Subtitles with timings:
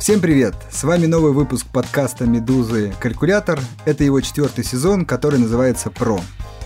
[0.00, 0.54] Всем привет!
[0.70, 2.94] С вами новый выпуск подкаста «Медузы.
[3.00, 3.60] Калькулятор».
[3.84, 6.18] Это его четвертый сезон, который называется «Про».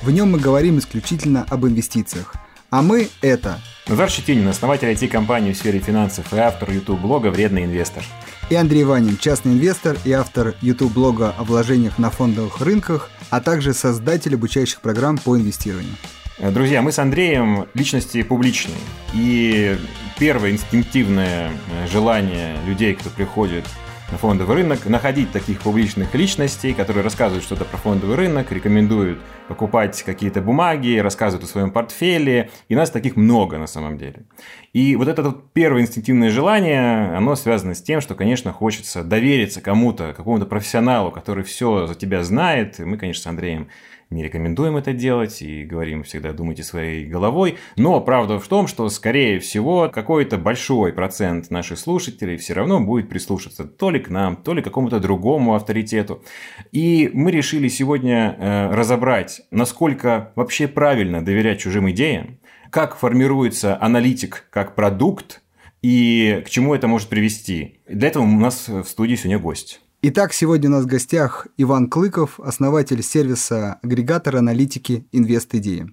[0.03, 2.33] В нем мы говорим исключительно об инвестициях.
[2.71, 3.59] А мы– это
[3.89, 8.05] Назар Щетинин, основатель IT-компании в сфере финансов и автор YouTube-блога «Вредный инвестор».
[8.51, 13.75] И Андрей Ванин, частный инвестор и автор YouTube-блога о вложениях на фондовых рынках, а также
[13.75, 15.97] создатель обучающих программ по инвестированию.
[16.39, 18.77] Друзья, мы с Андреем личности публичные.
[19.15, 19.77] И
[20.19, 23.65] первое инстинктивное э, желание людей, кто приходит
[24.11, 30.03] на фондовый рынок, находить таких публичных личностей, которые рассказывают что-то про фондовый рынок, рекомендуют покупать
[30.03, 32.51] какие-то бумаги, рассказывают о своем портфеле.
[32.69, 34.25] И нас таких много на самом деле.
[34.73, 39.61] И вот это вот первое инстинктивное желание, оно связано с тем, что, конечно, хочется довериться
[39.61, 42.81] кому-то, какому-то профессионалу, который все за тебя знает.
[42.81, 43.69] И мы, конечно, с Андреем
[44.15, 47.59] не рекомендуем это делать и говорим всегда думайте своей головой.
[47.77, 53.09] Но правда в том, что, скорее всего, какой-то большой процент наших слушателей все равно будет
[53.09, 56.23] прислушаться то ли к нам, то ли к какому-то другому авторитету.
[56.73, 62.39] И мы решили сегодня э, разобрать, насколько вообще правильно доверять чужим идеям,
[62.71, 65.43] как формируется аналитик как продукт
[65.83, 67.81] и к чему это может привести.
[67.87, 69.84] Для этого у нас в студии сегодня гость.
[70.07, 75.89] Итак, сегодня у нас в гостях Иван Клыков, основатель сервиса агрегатора аналитики InvestIdеи.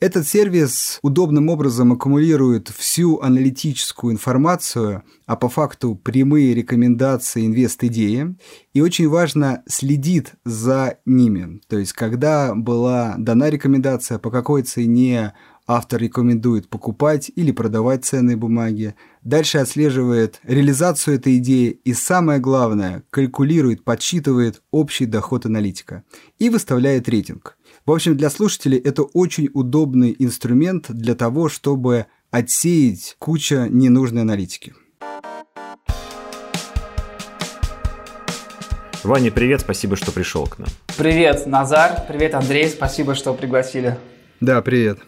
[0.00, 8.34] Этот сервис удобным образом аккумулирует всю аналитическую информацию, а по факту прямые рекомендации инвест-идеи,
[8.74, 11.60] и очень важно следит за ними.
[11.68, 15.34] То есть, когда была дана рекомендация, по какой цене
[15.66, 23.04] автор рекомендует покупать или продавать ценные бумаги, дальше отслеживает реализацию этой идеи и самое главное,
[23.10, 26.04] калькулирует, подсчитывает общий доход аналитика
[26.38, 27.56] и выставляет рейтинг.
[27.86, 34.74] В общем, для слушателей это очень удобный инструмент для того, чтобы отсеять куча ненужной аналитики.
[39.04, 40.68] Ваня, привет, спасибо, что пришел к нам.
[40.96, 43.98] Привет, Назар, привет, Андрей, спасибо, что пригласили.
[44.40, 45.00] Да, привет.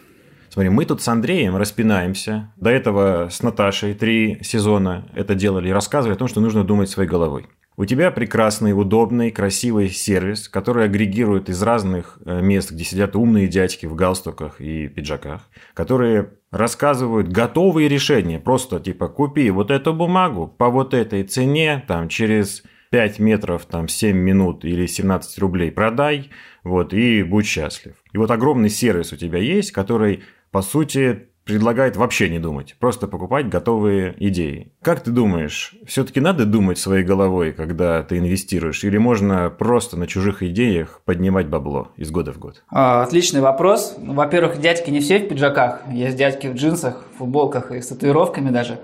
[0.55, 2.49] Смотри, мы тут с Андреем распинаемся.
[2.55, 6.89] До этого с Наташей три сезона это делали и рассказывали о том, что нужно думать
[6.89, 7.47] своей головой.
[7.75, 13.49] У тебя прекрасный, удобный, красивый сервис, который агрегирует из разных э, мест, где сидят умные
[13.49, 15.41] дядьки в галстуках и пиджаках,
[15.73, 18.39] которые рассказывают готовые решения.
[18.39, 23.89] Просто типа купи вот эту бумагу по вот этой цене, там через 5 метров, там
[23.89, 26.29] 7 минут или 17 рублей продай,
[26.63, 27.95] вот, и будь счастлив.
[28.13, 30.23] И вот огромный сервис у тебя есть, который
[30.55, 34.71] по сути, предлагает вообще не думать, просто покупать готовые идеи.
[34.81, 40.07] Как ты думаешь, все-таки надо думать своей головой, когда ты инвестируешь, или можно просто на
[40.07, 42.63] чужих идеях поднимать бабло из года в год?
[42.69, 43.95] А, отличный вопрос.
[43.97, 48.49] Ну, во-первых, дядьки не все в пиджаках, есть дядьки в джинсах, футболках и с татуировками
[48.49, 48.79] даже.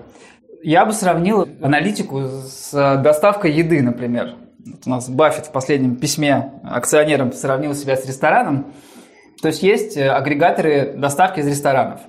[0.62, 4.34] Я бы сравнил аналитику с доставкой еды, например.
[4.66, 8.66] Вот у нас Баффет в последнем письме акционерам сравнил себя с рестораном.
[9.42, 12.00] То есть есть э, агрегаторы доставки из ресторанов.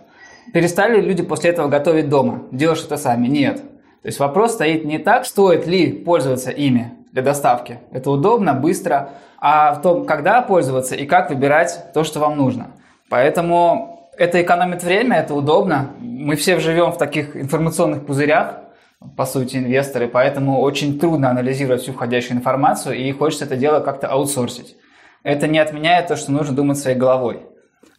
[0.53, 3.27] Перестали люди после этого готовить дома, делать это сами?
[3.27, 3.57] Нет.
[3.57, 7.79] То есть вопрос стоит не так, стоит ли пользоваться ими для доставки.
[7.91, 12.67] Это удобно, быстро, а в том, когда пользоваться и как выбирать то, что вам нужно.
[13.09, 15.89] Поэтому это экономит время, это удобно.
[15.99, 18.59] Мы все живем в таких информационных пузырях,
[19.17, 24.07] по сути, инвесторы, поэтому очень трудно анализировать всю входящую информацию, и хочется это дело как-то
[24.07, 24.77] аутсорсить
[25.23, 27.45] это не отменяет то, что нужно думать своей головой.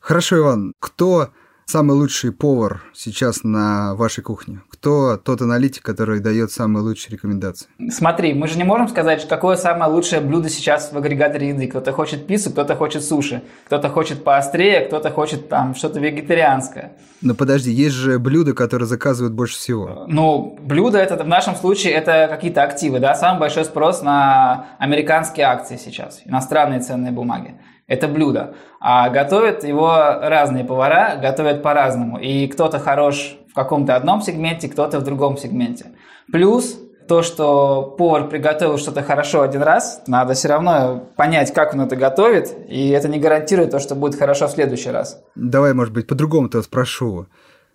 [0.00, 0.74] Хорошо, Иван.
[0.78, 1.30] Кто
[1.64, 4.60] самый лучший повар сейчас на вашей кухне?
[4.84, 7.68] Кто тот аналитик, который дает самые лучшие рекомендации?
[7.88, 11.68] Смотри, мы же не можем сказать, какое самое лучшее блюдо сейчас в агрегаторе еды.
[11.68, 16.98] Кто-то хочет пиццу, кто-то хочет суши, кто-то хочет поострее, кто-то хочет там что-то вегетарианское.
[17.22, 20.04] Но подожди, есть же блюда, которые заказывают больше всего.
[20.06, 25.46] Ну, блюда это в нашем случае это какие-то активы, да, самый большой спрос на американские
[25.46, 27.54] акции сейчас, иностранные ценные бумаги
[27.86, 28.54] это блюдо.
[28.80, 32.18] А готовят его разные повара, готовят по-разному.
[32.18, 35.92] И кто-то хорош в каком-то одном сегменте, кто-то в другом сегменте.
[36.32, 41.82] Плюс то, что повар приготовил что-то хорошо один раз, надо все равно понять, как он
[41.82, 45.22] это готовит, и это не гарантирует то, что будет хорошо в следующий раз.
[45.36, 47.26] Давай, может быть, по-другому-то спрошу.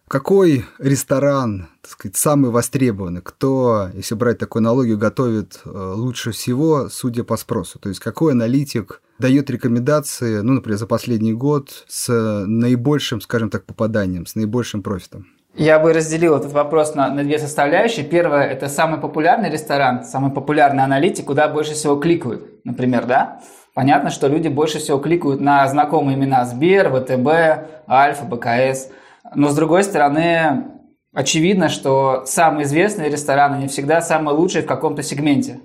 [0.09, 3.21] Какой ресторан, так сказать, самый востребованный?
[3.21, 7.79] Кто, если брать такую аналогию, готовит э, лучше всего, судя по спросу?
[7.79, 13.65] То есть какой аналитик дает рекомендации, ну, например, за последний год с наибольшим, скажем так,
[13.65, 15.27] попаданием, с наибольшим профитом?
[15.55, 18.05] Я бы разделил этот вопрос на, на две составляющие.
[18.05, 23.41] Первое– это самый популярный ресторан, самый популярный аналитик, куда больше всего кликают, например, да?
[23.73, 28.89] Понятно, что люди больше всего кликают на знакомые имена Сбер, ВТБ, Альфа, БКС–
[29.35, 30.65] но с другой стороны,
[31.13, 35.59] очевидно, что самые известные рестораны не всегда самые лучшие в каком-то сегменте.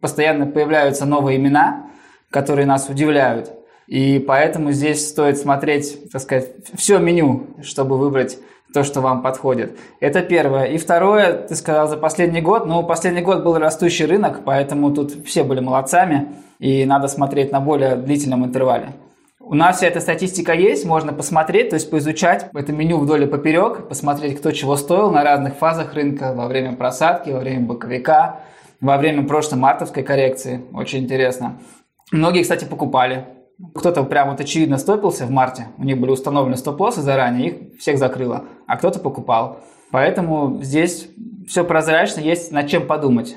[0.00, 1.90] Постоянно появляются новые имена,
[2.30, 3.52] которые нас удивляют.
[3.86, 8.38] И поэтому здесь стоит смотреть, так сказать, все меню, чтобы выбрать
[8.72, 9.76] то, что вам подходит.
[10.00, 10.64] Это первое.
[10.64, 12.66] И второе, ты сказал за последний год.
[12.66, 16.28] Ну, последний год был растущий рынок, поэтому тут все были молодцами,
[16.58, 18.92] и надо смотреть на более длительном интервале.
[19.40, 23.26] У нас вся эта статистика есть, можно посмотреть, то есть поизучать это меню вдоль и
[23.26, 28.42] поперек, посмотреть, кто чего стоил на разных фазах рынка во время просадки, во время боковика,
[28.80, 30.62] во время прошлой мартовской коррекции.
[30.72, 31.58] Очень интересно.
[32.12, 33.24] Многие, кстати, покупали.
[33.74, 37.98] Кто-то прям вот очевидно стопился в марте, у них были установлены стоп-лоссы заранее, их всех
[37.98, 39.60] закрыло, а кто-то покупал.
[39.90, 41.08] Поэтому здесь
[41.48, 43.36] все прозрачно, есть над чем подумать.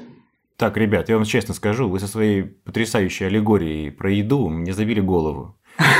[0.57, 5.01] Так, ребят, я вам честно скажу, вы со своей потрясающей аллегорией про еду мне забили
[5.01, 5.55] голову.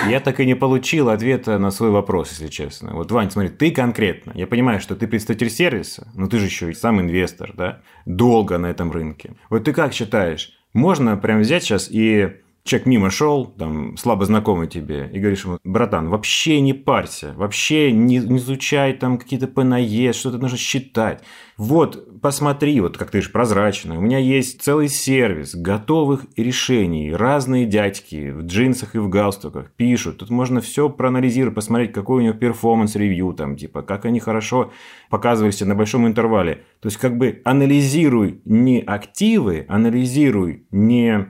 [0.08, 2.94] Я так и не получил ответа на свой вопрос, если честно.
[2.94, 6.70] Вот, Вань, смотри, ты конкретно, я понимаю, что ты представитель сервиса, но ты же еще
[6.70, 7.82] и сам инвестор, да?
[8.06, 9.36] Долго на этом рынке.
[9.50, 14.68] Вот ты как считаешь, можно прям взять сейчас и человек мимо шел, там, слабо знакомый
[14.68, 20.14] тебе, и говоришь ему, братан, вообще не парься, вообще не, не изучай там какие-то ПНЕ,
[20.14, 21.22] что-то нужно считать.
[21.58, 27.66] Вот, посмотри, вот как ты же прозрачный, у меня есть целый сервис готовых решений, разные
[27.66, 32.40] дядьки в джинсах и в галстуках пишут, тут можно все проанализировать, посмотреть, какой у них
[32.40, 34.72] performance review, там, типа, как они хорошо
[35.10, 36.64] показывались на большом интервале.
[36.80, 41.28] То есть, как бы анализируй не активы, анализируй не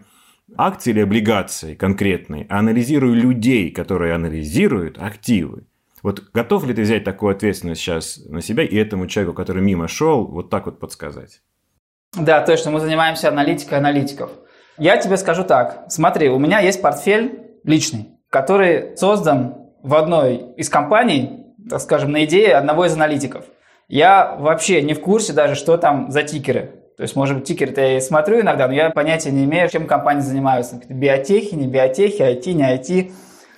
[0.57, 5.65] акции или облигации конкретные, а анализирую людей, которые анализируют активы.
[6.01, 9.87] Вот готов ли ты взять такую ответственность сейчас на себя и этому человеку, который мимо
[9.87, 11.41] шел, вот так вот подсказать?
[12.15, 14.31] Да, точно, мы занимаемся аналитикой аналитиков.
[14.77, 15.85] Я тебе скажу так.
[15.89, 22.25] Смотри, у меня есть портфель личный, который создан в одной из компаний, так скажем, на
[22.25, 23.45] идее одного из аналитиков.
[23.87, 26.82] Я вообще не в курсе даже, что там за тикеры.
[26.97, 29.87] То есть, может быть, тикер-то я и смотрю иногда, но я понятия не имею, чем
[29.87, 30.79] компании занимаются.
[30.89, 33.11] Биотехи, не биотехи, IT, не IT.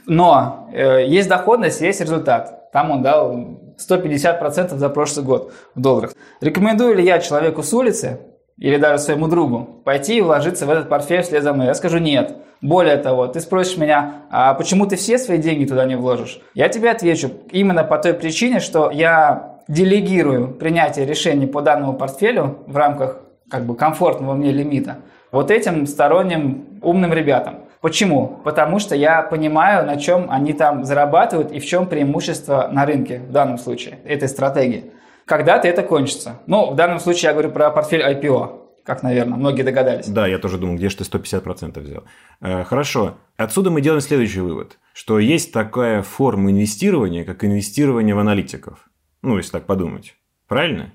[0.07, 2.71] Но э, есть доходность, есть результат.
[2.71, 3.35] Там он дал
[3.77, 6.13] 150% за прошлый год в долларах.
[6.41, 8.19] Рекомендую ли я человеку с улицы
[8.57, 11.67] или даже своему другу пойти и вложиться в этот портфель вслед за мной?
[11.67, 12.37] Я скажу нет.
[12.61, 16.39] Более того, ты спросишь меня, а почему ты все свои деньги туда не вложишь?
[16.53, 22.59] Я тебе отвечу именно по той причине, что я делегирую принятие решений по данному портфелю
[22.67, 24.97] в рамках как бы комфортного мне лимита
[25.31, 27.65] вот этим сторонним умным ребятам.
[27.81, 28.39] Почему?
[28.43, 33.19] Потому что я понимаю, на чем они там зарабатывают и в чем преимущество на рынке
[33.19, 34.91] в данном случае этой стратегии.
[35.25, 36.39] Когда-то это кончится.
[36.47, 40.07] Ну, в данном случае я говорю про портфель IPO, как, наверное, многие догадались.
[40.07, 42.03] Да, я тоже думал, где же ты 150% взял.
[42.41, 43.17] Э, хорошо.
[43.35, 48.87] Отсюда мы делаем следующий вывод, что есть такая форма инвестирования, как инвестирование в аналитиков.
[49.21, 50.15] Ну, если так подумать.
[50.47, 50.93] Правильно?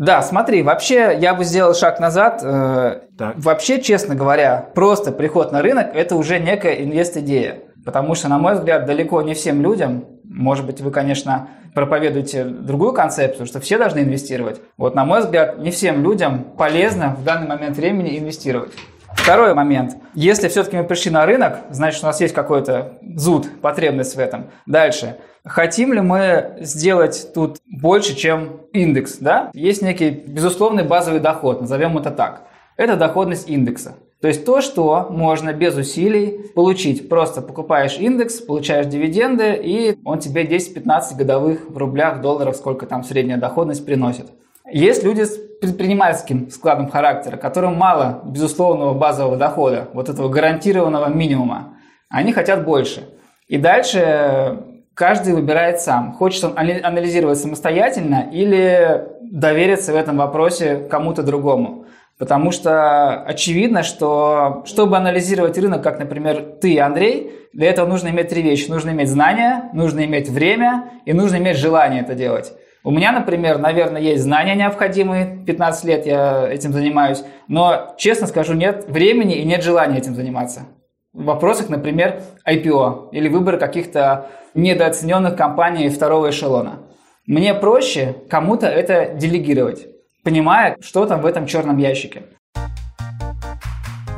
[0.00, 2.40] Да, смотри, вообще я бы сделал шаг назад.
[2.42, 3.34] Э, так.
[3.36, 7.58] Вообще, честно говоря, просто приход на рынок– это уже некая инвест-идея.
[7.84, 12.94] Потому что, на мой взгляд, далеко не всем людям, может быть, вы, конечно, проповедуете другую
[12.94, 14.62] концепцию, что все должны инвестировать.
[14.78, 18.72] Вот, на мой взгляд, не всем людям полезно в данный момент времени инвестировать.
[19.14, 19.96] Второй момент.
[20.14, 24.50] Если все-таки мы пришли на рынок, значит, у нас есть какой-то зуд, потребность в этом.
[24.66, 25.16] Дальше.
[25.44, 29.18] Хотим ли мы сделать тут больше, чем индекс?
[29.18, 29.50] Да?
[29.54, 32.42] Есть некий безусловный базовый доход, назовем это так.
[32.76, 33.94] Это доходность индекса.
[34.20, 37.08] То есть то, что можно без усилий получить.
[37.08, 43.02] Просто покупаешь индекс, получаешь дивиденды, и он тебе 10-15 годовых в рублях, долларах, сколько там
[43.02, 44.26] средняя доходность приносит.
[44.72, 51.76] Есть люди с предпринимательским складом характера, которым мало безусловного базового дохода, вот этого гарантированного минимума.
[52.08, 53.08] Они хотят больше.
[53.46, 54.58] И дальше
[54.94, 56.12] каждый выбирает сам.
[56.12, 61.86] Хочет он анализировать самостоятельно или довериться в этом вопросе кому-то другому.
[62.18, 68.28] Потому что очевидно, что чтобы анализировать рынок, как, например, ты, Андрей, для этого нужно иметь
[68.28, 68.68] три вещи.
[68.68, 72.52] Нужно иметь знания, нужно иметь время и нужно иметь желание это делать.
[72.82, 78.54] У меня, например, наверное, есть знания необходимые, 15 лет я этим занимаюсь, но, честно скажу,
[78.54, 80.66] нет времени и нет желания этим заниматься
[81.12, 86.80] в вопросах, например, IPO или выбора каких-то недооцененных компаний второго эшелона.
[87.26, 89.86] Мне проще кому-то это делегировать,
[90.22, 92.22] понимая, что там в этом черном ящике.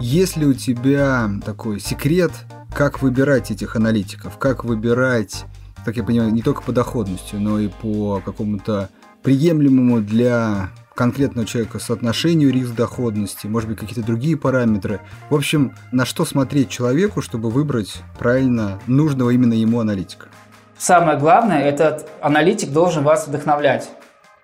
[0.01, 2.33] Есть ли у тебя такой секрет,
[2.75, 5.45] как выбирать этих аналитиков, как выбирать,
[5.85, 8.89] как я понимаю, не только по доходности, но и по какому-то
[9.23, 15.01] приемлемому для конкретного человека соотношению риск-доходности, может быть, какие-то другие параметры.
[15.31, 20.27] В общем, на что смотреть человеку, чтобы выбрать правильно нужного именно ему аналитика?
[20.77, 23.89] Самое главное, этот аналитик должен вас вдохновлять.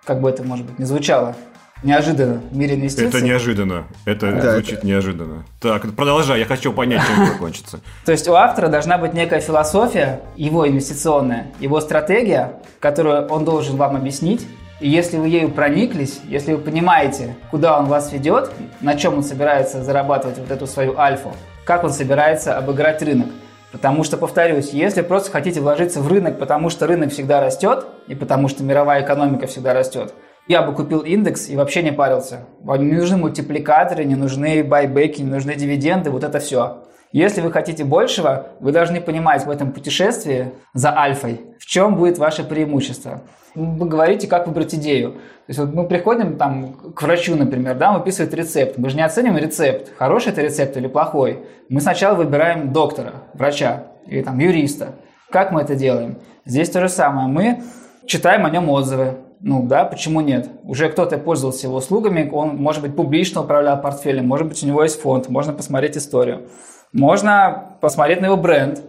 [0.05, 1.35] Как бы это, может быть, не звучало.
[1.81, 3.07] Неожиданно в мире инвестиций.
[3.07, 3.85] Это неожиданно.
[4.05, 4.87] Это да, звучит это...
[4.87, 5.45] неожиданно.
[5.61, 7.79] Так, продолжай, я хочу понять, чем это кончится.
[8.05, 13.77] То есть у автора должна быть некая философия, его инвестиционная, его стратегия, которую он должен
[13.77, 14.45] вам объяснить.
[14.81, 19.23] И если вы ею прониклись, если вы понимаете, куда он вас ведет, на чем он
[19.23, 21.33] собирается зарабатывать вот эту свою альфу,
[21.65, 23.27] как он собирается обыграть рынок.
[23.71, 28.15] Потому что, повторюсь, если просто хотите вложиться в рынок, потому что рынок всегда растет, и
[28.15, 30.13] потому что мировая экономика всегда растет,
[30.49, 32.47] я бы купил индекс и вообще не парился.
[32.63, 36.85] Не нужны мультипликаторы, не нужны байбеки, не нужны дивиденды, вот это все.
[37.11, 42.17] Если вы хотите большего, вы должны понимать в этом путешествии за альфой, в чем будет
[42.17, 43.21] ваше преимущество.
[43.53, 45.13] Вы говорите, как выбрать идею.
[45.13, 48.79] То есть вот мы приходим там, к врачу, например, да, он выписывает рецепт.
[48.79, 51.45] Мы же не оценим рецепт, хороший это рецепт или плохой.
[51.69, 54.95] Мы сначала выбираем доктора, врача или там юриста.
[55.29, 56.17] Как мы это делаем?
[56.45, 57.27] Здесь то же самое.
[57.27, 57.63] Мы
[58.07, 60.49] читаем о нем отзывы, ну да, почему нет?
[60.63, 64.83] Уже кто-то пользовался его услугами, он, может быть, публично управлял портфелем, может быть, у него
[64.83, 66.49] есть фонд, можно посмотреть историю.
[66.91, 68.81] Можно посмотреть на его бренд,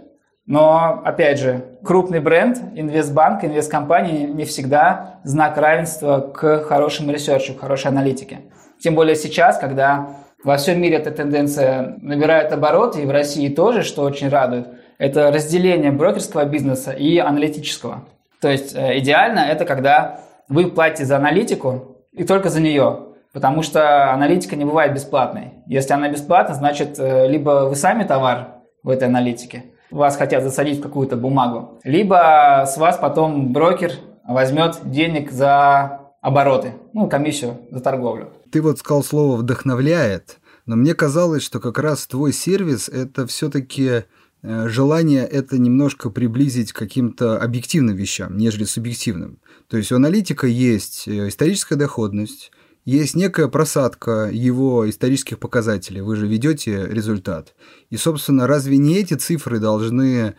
[0.47, 7.55] но, опять же, крупный бренд, инвестбанк, инвесткомпания не всегда знак равенства к хорошему research у,
[7.55, 8.41] к хорошей аналитике.
[8.81, 13.83] Тем более сейчас, когда во всем мире эта тенденция набирает обороты, и в России тоже,
[13.83, 18.05] что очень радует, это разделение брокерского бизнеса и аналитического.
[18.41, 23.63] То есть э, идеально это когда вы платите за аналитику и только за нее, потому
[23.63, 25.53] что аналитика не бывает бесплатной.
[25.67, 30.81] Если она бесплатна, значит, э, либо вы сами товар в этой аналитике, вас хотят засадить
[30.81, 33.93] в какую-то бумагу, либо с вас потом брокер
[34.27, 38.31] возьмет денег за обороты, ну, комиссию за торговлю.
[38.53, 44.05] Ты вот сказал слово «вдохновляет», но мне казалось, что как раз твой сервис– это все-таки
[44.43, 49.39] желание это немножко приблизить к каким-то объективным вещам, нежели субъективным.
[49.69, 52.51] То есть у аналитика есть э, историческая доходность,
[52.85, 56.01] есть некая просадка его исторических показателей.
[56.01, 57.55] Вы же ведете результат.
[57.91, 60.35] И, собственно, разве не эти цифры должны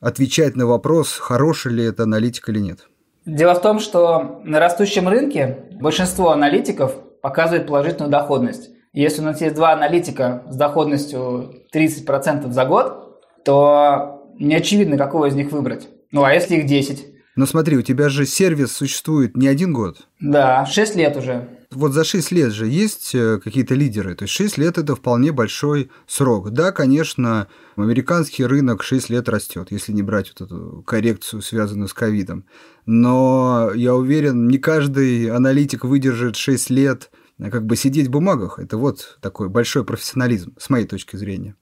[0.00, 2.88] отвечать на вопрос, хороший ли это аналитик или нет?
[3.24, 8.70] Дело в том, что на растущем рынке большинство аналитиков показывает положительную доходность.
[8.92, 13.11] Если у нас есть два аналитика с доходностью 30% за год,
[13.44, 15.88] то не очевидно, какого из них выбрать.
[16.10, 17.06] Ну а если их 10?
[17.34, 20.06] Но смотри, у тебя же сервис существует не один год.
[20.20, 21.48] Да, 6 лет уже.
[21.70, 24.14] Вот за 6 лет же есть э, какие-то лидеры.
[24.14, 26.50] То есть 6 лет это вполне большой срок.
[26.50, 31.94] Да, конечно, американский рынок 6 лет растет, если не брать вот эту коррекцию, связанную с
[31.94, 32.44] ковидом.
[32.84, 38.58] Но я уверен, не каждый аналитик выдержит 6 лет как бы сидеть в бумагах.
[38.58, 41.54] Это вот такой большой профессионализм, с моей точки зрения.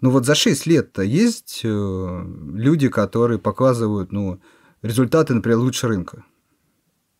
[0.00, 2.22] Но вот за 6 лет-то есть э,
[2.54, 4.40] люди, которые показывают, ну,
[4.82, 6.24] результаты, например, лучше рынка?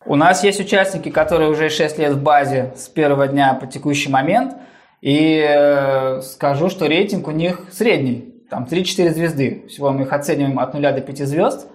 [0.05, 4.09] У нас есть участники, которые уже 6 лет в базе с первого дня по текущий
[4.09, 4.55] момент.
[5.01, 8.33] И э, скажу, что рейтинг у них средний.
[8.49, 9.65] Там 3-4 звезды.
[9.67, 11.67] Всего мы их оцениваем от 0 до 5 звезд.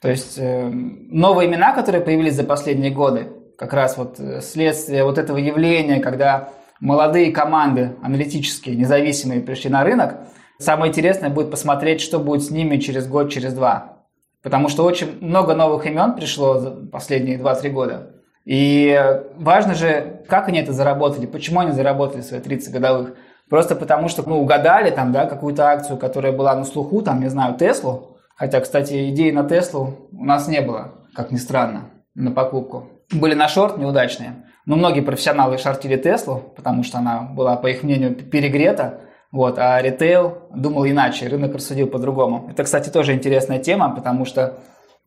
[0.00, 5.04] То есть э, новые имена, которые появились за последние годы, как раз вот э, следствие
[5.04, 6.48] вот этого явления, когда
[6.80, 10.16] молодые команды аналитические, независимые пришли на рынок,
[10.58, 13.98] самое интересное будет посмотреть, что будет с ними через год, через два.
[14.42, 18.10] Потому что очень много новых имен пришло за последние 2-3 года.
[18.44, 19.00] И
[19.36, 23.14] важно же, как они это заработали, почему они заработали свои 30 годовых.
[23.48, 27.28] Просто потому что, ну, угадали там, да, какую-то акцию, которая была на слуху, там, не
[27.28, 28.16] знаю, Теслу.
[28.34, 32.88] Хотя, кстати, идеи на Теслу у нас не было, как ни странно, на покупку.
[33.12, 34.46] Были на шорт неудачные.
[34.64, 39.00] Но многие профессионалы шортили Теслу, потому что она была, по их мнению, перегрета.
[39.30, 42.48] Вот, а ритейл думал иначе, рынок рассудил по-другому.
[42.50, 44.58] Это, кстати, тоже интересная тема, потому что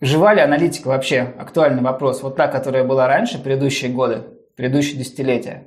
[0.01, 1.33] жива ли аналитика вообще?
[1.38, 2.24] Актуальный вопрос.
[2.24, 4.24] Вот та, которая была раньше, предыдущие годы,
[4.57, 5.63] предыдущие десятилетия.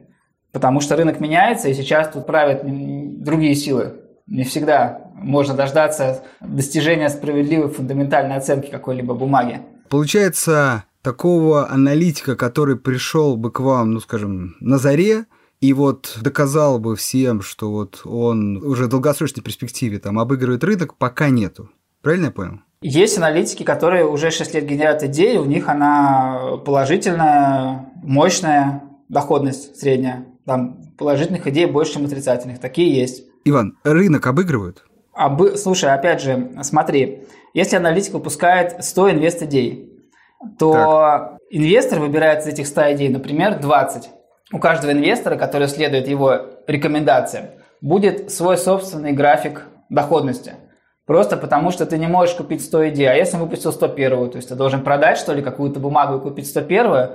[0.52, 4.00] Потому что рынок меняется, и сейчас тут правят другие силы.
[4.26, 9.60] Не всегда можно дождаться достижения справедливой фундаментальной оценки какой-либо бумаги.
[9.88, 15.26] Получается, такого аналитика, который пришел бы к вам, ну, скажем, на заре,
[15.60, 20.94] и вот доказал бы всем, что вот он уже в долгосрочной перспективе там обыгрывает рынок,
[20.94, 21.70] пока нету.
[22.02, 22.60] Правильно я понял?
[22.80, 30.26] Есть аналитики, которые уже 6 лет генерят идеи, у них она положительная, мощная доходность средняя.
[30.44, 32.60] Там положительных идей больше, чем отрицательных.
[32.60, 33.24] Такие есть.
[33.44, 34.84] Иван, рынок обыгрывают?
[35.12, 35.56] Обы...
[35.56, 39.97] Слушай, опять же, смотри, если аналитик выпускает 100 инвест-идей,
[40.58, 41.38] то так.
[41.50, 44.10] инвестор выбирает из этих 100 идей, например, 20
[44.52, 47.46] у каждого инвестора, который следует его рекомендациям,
[47.80, 50.54] будет свой собственный график доходности.
[51.06, 53.10] Просто потому, что ты не можешь купить 100 идей.
[53.10, 56.20] А если он выпустил 101, то есть ты должен продать, что ли, какую-то бумагу и
[56.20, 57.10] купить 101,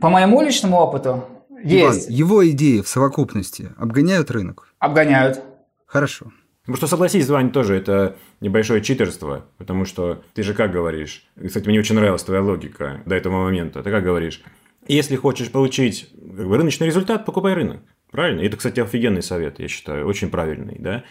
[0.00, 1.24] По моему личному опыту
[1.62, 2.06] есть.
[2.08, 4.68] Иван, его идеи в совокупности обгоняют рынок?
[4.78, 5.42] Обгоняют.
[5.86, 6.26] Хорошо.
[6.60, 11.68] Потому что, согласись, Вань, тоже это небольшое читерство, потому что ты же как говоришь, кстати,
[11.68, 14.42] мне очень нравилась твоя логика до этого момента, ты как говоришь,
[14.88, 17.82] если хочешь получить как бы, рыночный результат, покупай рынок.
[18.10, 18.40] Правильно?
[18.40, 21.04] Это, кстати, офигенный совет, я считаю, очень правильный, да?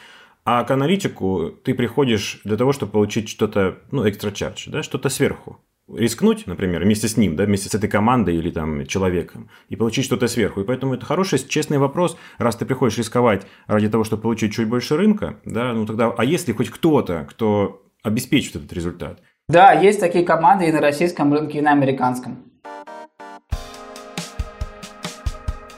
[0.43, 5.09] А к аналитику ты приходишь для того, чтобы получить что-то, ну, экстра чардж, да, что-то
[5.09, 5.61] сверху.
[5.95, 10.05] Рискнуть, например, вместе с ним, да, вместе с этой командой или там человеком, и получить
[10.05, 10.61] что-то сверху.
[10.61, 12.15] И поэтому это хороший, честный вопрос.
[12.37, 16.25] Раз ты приходишь рисковать ради того, чтобы получить чуть больше рынка, да, ну тогда, а
[16.25, 19.21] если хоть кто-то, кто обеспечит этот результат?
[19.47, 22.37] Да, есть такие команды и на российском рынке, и на американском.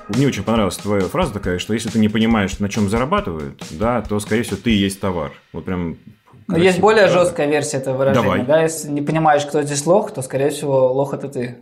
[0.10, 4.02] Мне очень понравилась твоя фраза такая, что если ты не понимаешь, на чем зарабатывают, да,
[4.02, 5.32] то, скорее всего, ты и есть товар.
[5.54, 5.98] Вот прям
[6.52, 7.20] но есть более фраза.
[7.20, 8.24] жесткая версия этого выражения.
[8.24, 8.46] Давай.
[8.46, 8.62] Да?
[8.62, 11.58] Если не понимаешь, кто здесь лох, то, скорее всего, лох это ты.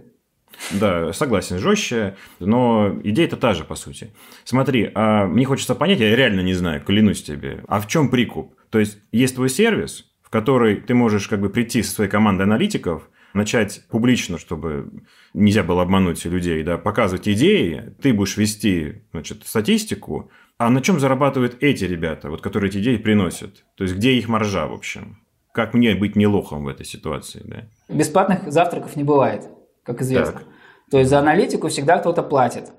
[0.72, 4.13] Да, согласен, жестче, но идея-то та же, по сути.
[4.43, 8.55] Смотри, а мне хочется понять, я реально не знаю, клянусь тебе, а в чем прикуп?
[8.69, 12.43] То есть, есть твой сервис, в который ты можешь как бы прийти со своей командой
[12.43, 14.89] аналитиков, начать публично, чтобы
[15.34, 20.29] нельзя было обмануть людей, да, показывать идеи, ты будешь вести значит, статистику,
[20.60, 23.63] а на чем зарабатывают эти ребята, вот, которые эти идеи приносят?
[23.75, 25.18] То есть, где их маржа, в общем?
[25.54, 27.42] Как мне быть не лохом в этой ситуации?
[27.46, 27.63] Да?
[27.88, 29.48] Бесплатных завтраков не бывает,
[29.84, 30.34] как известно.
[30.34, 30.44] Так.
[30.92, 32.74] То есть, за аналитику всегда кто-то платит.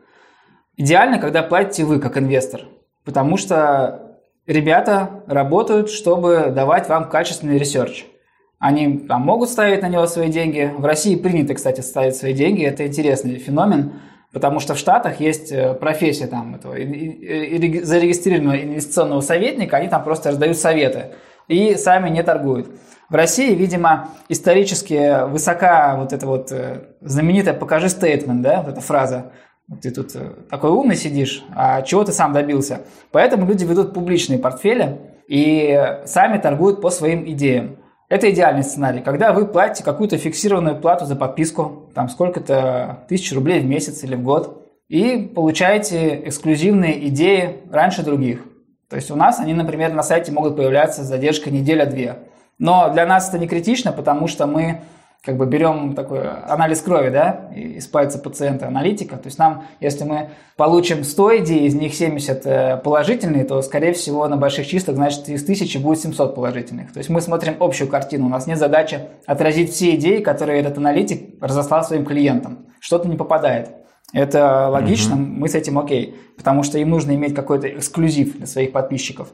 [0.76, 2.66] Идеально, когда платите вы, как инвестор.
[3.02, 8.04] Потому что ребята работают, чтобы давать вам качественный research.
[8.58, 10.70] Они там, могут ставить на него свои деньги.
[10.76, 12.62] В России принято, кстати, ставить свои деньги.
[12.62, 13.94] Это интересный феномен,
[14.32, 20.30] потому что в Штатах есть э, профессия там, этого, зарегистрированного инвестиционного советника, они там просто
[20.30, 21.12] раздают советы
[21.48, 22.68] и сами не торгуют.
[23.08, 28.80] В России, видимо, исторически высока вот эта вот э, знаменитая «покажи стейтмент», да, вот эта
[28.80, 29.32] фраза,
[29.82, 32.82] ты тут э, такой умный сидишь, а чего ты сам добился?
[33.10, 37.78] Поэтому люди ведут публичные портфели и сами торгуют по своим идеям.
[38.10, 43.60] Это идеальный сценарий, когда вы платите какую-то фиксированную плату за подписку, там сколько-то тысяч рублей
[43.60, 48.44] в месяц или в год, и получаете эксклюзивные идеи раньше других.
[48.88, 52.16] То есть у нас они, например, на сайте могут появляться с задержкой неделя-две.
[52.58, 54.80] Но для нас это не критично, потому что мы
[55.22, 59.16] как бы берем такой анализ крови, да, из пальца пациента, аналитика.
[59.16, 63.92] То есть нам, если мы получим 100 идей, из них 70 э, положительные, то, скорее
[63.92, 66.92] всего, на больших числах, значит, из 1000 будет 700 положительных.
[66.92, 68.26] То есть мы смотрим общую картину.
[68.26, 72.66] У нас нет задачи отразить все идеи, которые этот аналитик разослал своим клиентам.
[72.80, 73.70] Что-то не попадает.
[74.12, 75.22] Это логично, угу.
[75.22, 79.28] мы с этим окей, потому что им нужно иметь какой-то эксклюзив для своих подписчиков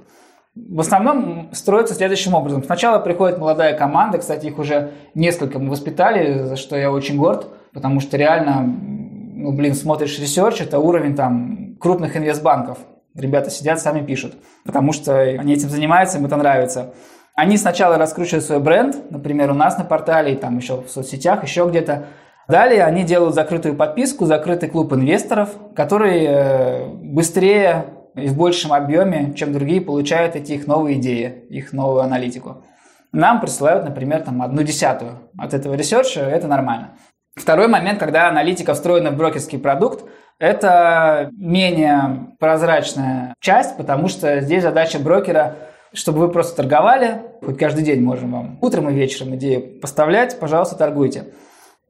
[0.56, 2.64] в основном строится следующим образом.
[2.64, 7.46] Сначала приходит молодая команда, кстати, их уже несколько мы воспитали, за что я очень горд,
[7.74, 12.78] потому что реально, ну, блин, смотришь research, это уровень там крупных инвестбанков.
[13.14, 16.94] Ребята сидят, сами пишут, потому что они этим занимаются, им это нравится.
[17.34, 21.42] Они сначала раскручивают свой бренд, например, у нас на портале, и там еще в соцсетях,
[21.42, 22.06] еще где-то.
[22.48, 27.84] Далее они делают закрытую подписку, закрытый клуб инвесторов, который э, быстрее
[28.16, 32.64] и в большем объеме, чем другие, получают эти их новые идеи, их новую аналитику.
[33.12, 36.96] Нам присылают, например, там, одну десятую от этого research а, это нормально.
[37.34, 40.04] Второй момент, когда аналитика встроена в брокерский продукт,
[40.38, 45.56] это менее прозрачная часть, потому что здесь задача брокера,
[45.92, 50.76] чтобы вы просто торговали, хоть каждый день можем вам утром и вечером идеи поставлять, пожалуйста,
[50.76, 51.24] торгуйте.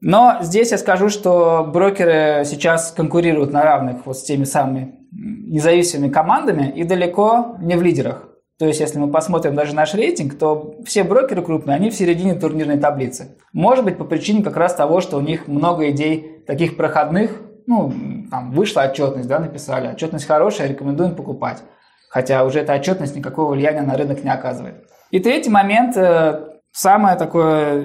[0.01, 6.11] Но здесь я скажу, что брокеры сейчас конкурируют на равных вот с теми самыми независимыми
[6.11, 8.27] командами и далеко не в лидерах.
[8.59, 12.33] То есть, если мы посмотрим даже наш рейтинг, то все брокеры крупные, они в середине
[12.33, 13.37] турнирной таблицы.
[13.53, 17.93] Может быть, по причине как раз того, что у них много идей таких проходных, ну,
[18.31, 21.63] там, вышла отчетность, да, написали, отчетность хорошая, рекомендуем покупать.
[22.09, 24.85] Хотя уже эта отчетность никакого влияния на рынок не оказывает.
[25.11, 27.81] И третий момент, э, самое такое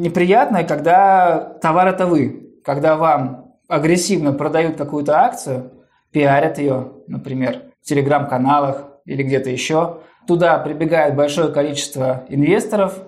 [0.00, 2.60] неприятное, когда товар это вы.
[2.64, 5.72] Когда вам агрессивно продают какую-то акцию,
[6.12, 9.98] пиарят ее, например, в телеграм-каналах или где-то еще.
[10.26, 12.98] Туда прибегает большое количество инвесторов,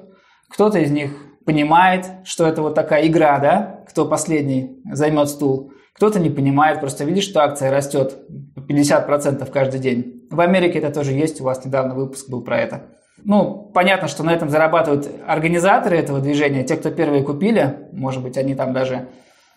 [0.49, 1.13] кто-то из них
[1.45, 5.73] понимает, что это вот такая игра, да, кто последний займет стул.
[5.95, 8.19] Кто-то не понимает, просто видит, что акция растет
[8.55, 10.27] по 50% каждый день.
[10.31, 12.83] В Америке это тоже есть, у вас недавно выпуск был про это.
[13.25, 18.37] Ну, понятно, что на этом зарабатывают организаторы этого движения, те, кто первые купили, может быть,
[18.37, 19.09] они там даже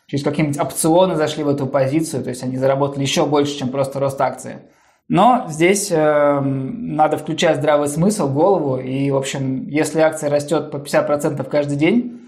[0.07, 3.99] через какие-нибудь опционы зашли в эту позицию, то есть они заработали еще больше, чем просто
[3.99, 4.57] рост акции.
[5.07, 10.77] Но здесь э, надо включать здравый смысл, голову, и, в общем, если акция растет по
[10.77, 12.21] 50% каждый день,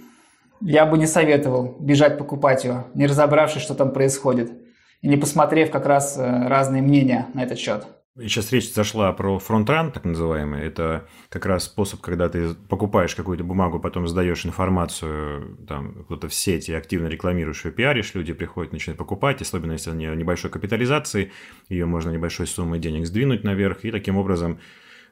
[0.61, 4.51] я бы не советовал бежать покупать его, не разобравшись, что там происходит,
[5.01, 7.85] и не посмотрев как раз э, разные мнения на этот счет.
[8.15, 10.61] Сейчас речь зашла про фронтран, так называемый.
[10.61, 16.33] Это как раз способ, когда ты покупаешь какую-то бумагу, потом сдаешь информацию там, кто-то в
[16.33, 21.31] сети, активно рекламируешь ее, пиаришь, люди приходят, начинают покупать, особенно если они небольшой капитализации,
[21.69, 24.59] ее можно небольшой суммой денег сдвинуть наверх, и таким образом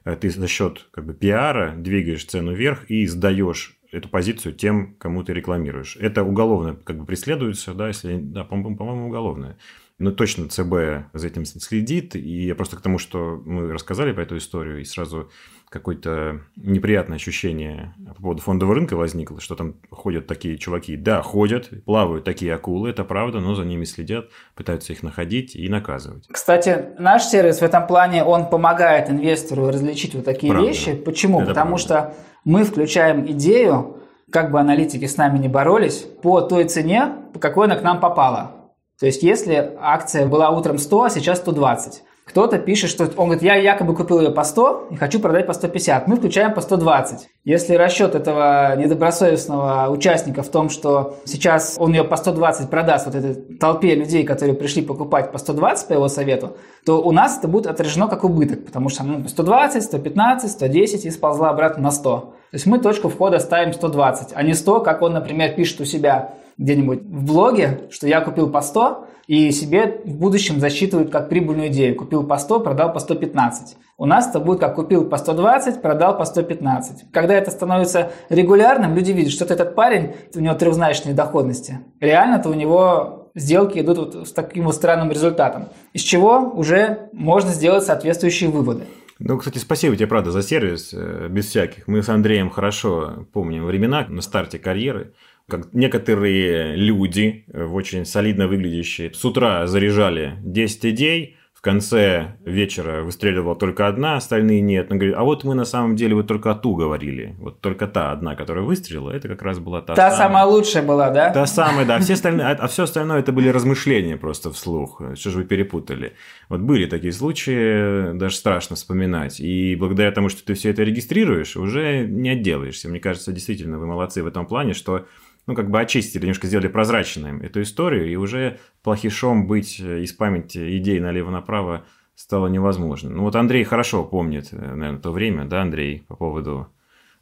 [0.04, 4.94] э, ты за счет как бы, пиара двигаешь цену вверх и сдаешь эту позицию тем,
[4.94, 5.96] кому ты рекламируешь.
[5.96, 9.58] Это уголовно как бы преследуется, да, если, да, по-моему, уголовное.
[10.02, 14.24] Но точно ЦБ за этим следит, и я просто к тому, что мы рассказали про
[14.24, 15.30] эту историю, и сразу
[15.68, 20.96] какое-то неприятное ощущение по поводу фондового рынка возникло, что там ходят такие чуваки.
[20.96, 25.68] Да, ходят, плавают такие акулы, это правда, но за ними следят, пытаются их находить и
[25.68, 26.26] наказывать.
[26.28, 30.68] Кстати, наш сервис в этом плане, он помогает инвестору различить вот такие правда.
[30.68, 30.94] вещи.
[30.94, 31.42] Почему?
[31.42, 31.84] Это Потому правда.
[31.84, 33.98] что мы включаем идею,
[34.32, 38.00] как бы аналитики с нами не боролись, по той цене, по какой она к нам
[38.00, 38.61] попала.
[39.02, 43.42] То есть, если акция была утром 100, а сейчас 120, кто-то пишет, что он говорит,
[43.42, 46.06] я якобы купил ее по 100 и хочу продать по 150.
[46.06, 47.28] Мы включаем по 120.
[47.42, 53.16] Если расчет этого недобросовестного участника в том, что сейчас он ее по 120 продаст вот
[53.16, 57.48] этой толпе людей, которые пришли покупать по 120 по его совету, то у нас это
[57.48, 62.20] будет отражено как убыток, потому что ну, 120, 115, 110 и сползла обратно на 100.
[62.20, 65.84] То есть мы точку входа ставим 120, а не 100, как он, например, пишет у
[65.84, 71.28] себя где-нибудь в блоге, что я купил по 100, и себе в будущем засчитывают как
[71.28, 71.96] прибыльную идею.
[71.96, 73.76] Купил по 100, продал по 115.
[73.98, 77.12] У нас это будет как купил по 120, продал по 115.
[77.12, 81.78] Когда это становится регулярным, люди видят, что этот парень, у него трехзначные доходности.
[82.00, 85.68] Реально-то у него сделки идут вот с таким вот странным результатом.
[85.92, 88.84] Из чего уже можно сделать соответствующие выводы.
[89.18, 91.86] Ну, кстати, спасибо тебе, правда, за сервис, э, без всяких.
[91.86, 95.12] Мы с Андреем хорошо помним времена на старте карьеры
[95.48, 103.04] как некоторые люди, э, очень солидно выглядящие, с утра заряжали 10 идей, в конце вечера
[103.04, 104.90] выстреливала только одна, остальные нет.
[104.90, 107.36] Он говорит, а вот мы на самом деле вот только ту говорили.
[107.38, 110.26] Вот только та одна, которая выстрелила, это как раз была та, та самая.
[110.26, 111.30] самая лучшая была, да?
[111.30, 112.00] Та самая, да.
[112.00, 115.00] Все остальные, а, а все остальное это были размышления просто вслух.
[115.14, 116.14] Что же вы перепутали?
[116.48, 119.38] Вот были такие случаи, даже страшно вспоминать.
[119.38, 122.88] И благодаря тому, что ты все это регистрируешь, уже не отделаешься.
[122.88, 125.06] Мне кажется, действительно, вы молодцы в этом плане, что
[125.46, 130.12] ну, как бы очистили, немножко сделали прозрачной эту историю, и уже плохишом быть э, из
[130.12, 133.10] памяти идей налево-направо стало невозможно.
[133.10, 136.68] Ну, вот Андрей хорошо помнит, э, наверное, то время, да, Андрей, по поводу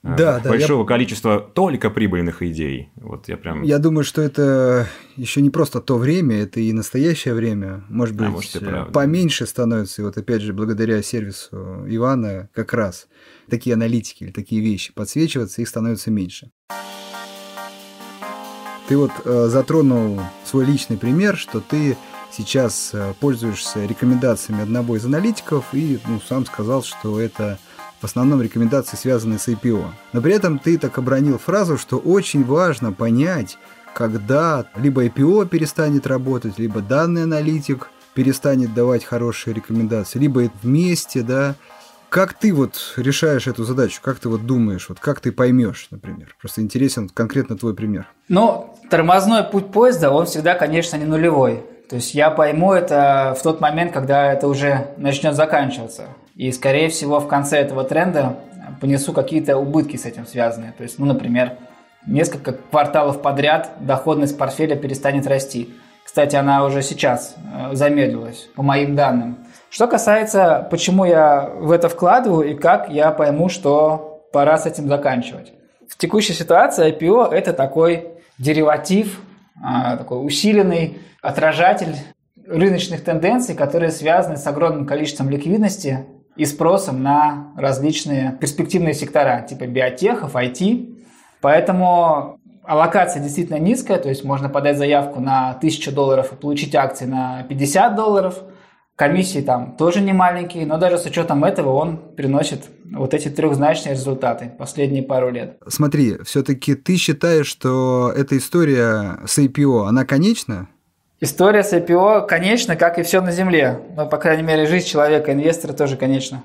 [0.03, 0.99] э, да, большого да, я...
[0.99, 2.91] количества только прибыльных идей.
[2.97, 3.63] Вот я прям.
[3.63, 7.85] Я думаю, что это еще не просто то время, это и настоящее время.
[7.89, 10.03] Может быть, а, может, поменьше становится.
[10.03, 13.09] И вот опять же, благодаря сервису Ивана, как раз
[13.49, 16.51] такие аналитики или такие вещи подсвечиваться, их становится меньше.
[18.91, 21.97] Ты вот э, затронул свой личный пример, что ты
[22.33, 27.61] сейчас э, пользуешься рекомендациями одного из аналитиков и ну, сам сказал, что это
[28.01, 29.85] в основном рекомендации, связанные с IPO.
[30.13, 33.59] Но при этом ты так обронил фразу, что очень важно понять,
[33.95, 41.55] когда либо IPO перестанет работать, либо данный аналитик перестанет давать хорошие рекомендации, либо вместе, да,
[42.11, 44.01] как ты вот решаешь эту задачу?
[44.03, 44.89] Как ты вот думаешь?
[44.89, 46.37] Вот как ты поймешь, например?
[46.41, 48.09] Просто интересен конкретно твой пример.
[48.29, 51.63] Ну, тормозной путь поезда, он всегда, конечно, не нулевой.
[51.89, 56.09] То есть я пойму это в тот момент, когда это уже начнет заканчиваться.
[56.35, 58.39] И, скорее всего, в конце этого тренда
[58.81, 60.73] понесу какие-то убытки с этим связанные.
[60.73, 61.59] То есть, ну, например,
[62.07, 65.71] несколько кварталов подряд доходность портфеля перестанет расти.
[66.05, 69.39] Кстати, она уже сейчас э, замедлилась, по моим данным.
[69.71, 74.89] Что касается, почему я в это вкладываю и как я пойму, что пора с этим
[74.89, 75.53] заканчивать.
[75.89, 79.21] В текущей ситуации IPO– это такой дериватив,
[79.63, 81.95] а, такой усиленный отражатель
[82.49, 86.05] рыночных тенденций, которые связаны с огромным количеством ликвидности
[86.35, 90.97] и спросом на различные перспективные сектора, типа биотехов, IT.
[91.41, 97.05] Поэтому аллокация действительно низкая, то есть можно подать заявку на 1000 долларов и получить акции
[97.05, 98.43] на 50 долларов–
[99.01, 103.95] Комиссии там тоже не маленькие, но даже с учетом этого он приносит вот эти трехзначные
[103.95, 105.57] результаты последние пару лет.
[105.67, 110.69] Смотри, все-таки ты считаешь, что эта история с IPO, она конечна?
[111.19, 113.81] История с IPO конечна, как и все на Земле.
[113.97, 116.43] Ну, по крайней мере, жизнь человека, инвестора тоже конечна.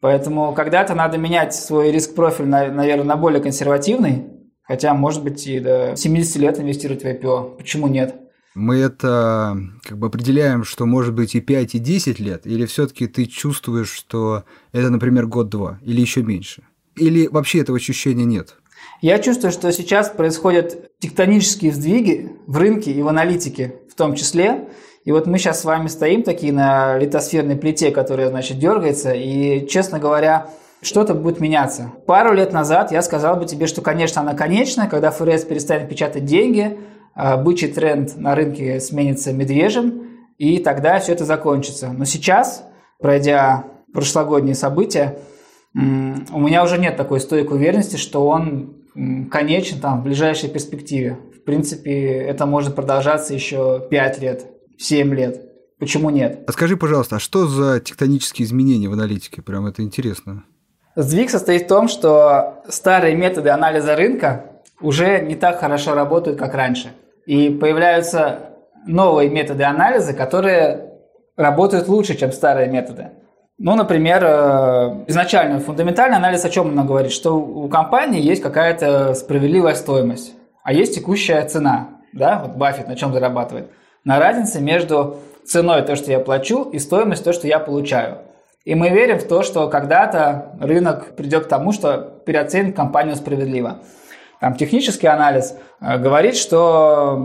[0.00, 4.24] Поэтому когда-то надо менять свой риск-профиль, наверное, на более консервативный,
[4.62, 7.58] хотя, может быть, и до 70 лет инвестировать в IPO.
[7.58, 8.14] Почему нет?
[8.54, 13.06] Мы это как бы определяем, что может быть и 5, и 10 лет, или все-таки
[13.06, 16.62] ты чувствуешь, что это, например, год-два, или еще меньше?
[16.96, 18.56] Или вообще этого ощущения нет?
[19.00, 24.68] Я чувствую, что сейчас происходят тектонические сдвиги в рынке и в аналитике в том числе.
[25.04, 29.12] И вот мы сейчас с вами стоим такие на литосферной плите, которая, значит, дергается.
[29.12, 30.50] И, честно говоря,
[30.82, 31.92] что-то будет меняться.
[32.06, 36.24] Пару лет назад я сказал бы тебе, что, конечно, она конечная, когда ФРС перестанет печатать
[36.24, 36.78] деньги,
[37.14, 40.02] бычий тренд на рынке сменится медвежьим,
[40.38, 41.92] и тогда все это закончится.
[41.92, 42.64] Но сейчас,
[43.00, 45.18] пройдя прошлогодние события,
[45.74, 45.78] у
[46.40, 48.84] меня уже нет такой стойкой уверенности, что он
[49.30, 51.18] конечен там в ближайшей перспективе.
[51.34, 54.46] В принципе, это может продолжаться еще 5 лет,
[54.78, 55.44] 7 лет.
[55.78, 56.42] Почему нет?
[56.46, 59.42] А скажи, пожалуйста, а что за тектонические изменения в аналитике?
[59.42, 60.44] Прям это интересно.
[60.96, 66.54] Сдвиг состоит в том, что старые методы анализа рынка уже не так хорошо работают, как
[66.54, 66.92] раньше.
[67.26, 68.54] И появляются
[68.86, 70.88] новые методы анализа, которые
[71.36, 73.10] работают лучше, чем старые методы.
[73.58, 77.10] Ну, например, э, изначально фундаментальный анализ о чем он говорит?
[77.10, 81.88] Что у компании есть какая-то справедливая стоимость, а есть текущая цена.
[82.12, 82.40] Да?
[82.44, 83.70] Вот Баффет на чем зарабатывает?
[84.04, 88.18] На разнице между ценой то, что я плачу, и стоимость то, что я получаю.
[88.64, 93.78] И мы верим в то, что когда-то рынок придет к тому, что переоценит компанию справедливо.
[94.40, 97.18] Там технический анализ э, говорит, что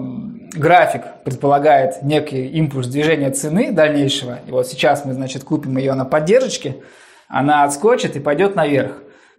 [0.53, 4.39] график предполагает некий импульс движения цены дальнейшего.
[4.47, 6.77] И вот сейчас мы, значит, купим ее на поддержке,
[7.27, 8.93] она отскочит и пойдет наверх.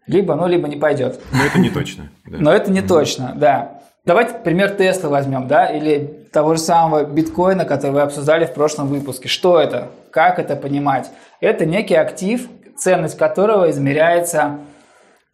[0.07, 1.21] Либо, ну, либо не пойдет.
[1.33, 2.11] Но это не точно.
[2.27, 2.37] Да.
[2.39, 3.81] Но это не точно, да.
[4.05, 8.89] Давайте пример Теслы возьмем, да, или того же самого биткоина, который вы обсуждали в прошлом
[8.89, 9.29] выпуске.
[9.29, 9.89] Что это?
[10.11, 11.11] Как это понимать?
[11.41, 14.59] Это некий актив, ценность которого измеряется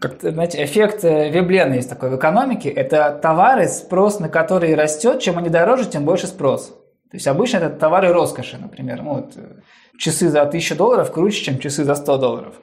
[0.01, 2.71] как знаете, эффект э, Веблена есть такой в экономике.
[2.71, 5.21] Это товары, спрос на которые растет.
[5.21, 6.69] Чем они дороже, тем больше спрос.
[7.11, 9.03] То есть обычно это товары роскоши, например.
[9.03, 9.61] Ну, вот, э,
[9.99, 12.55] часы за 1000 долларов круче, чем часы за 100 долларов.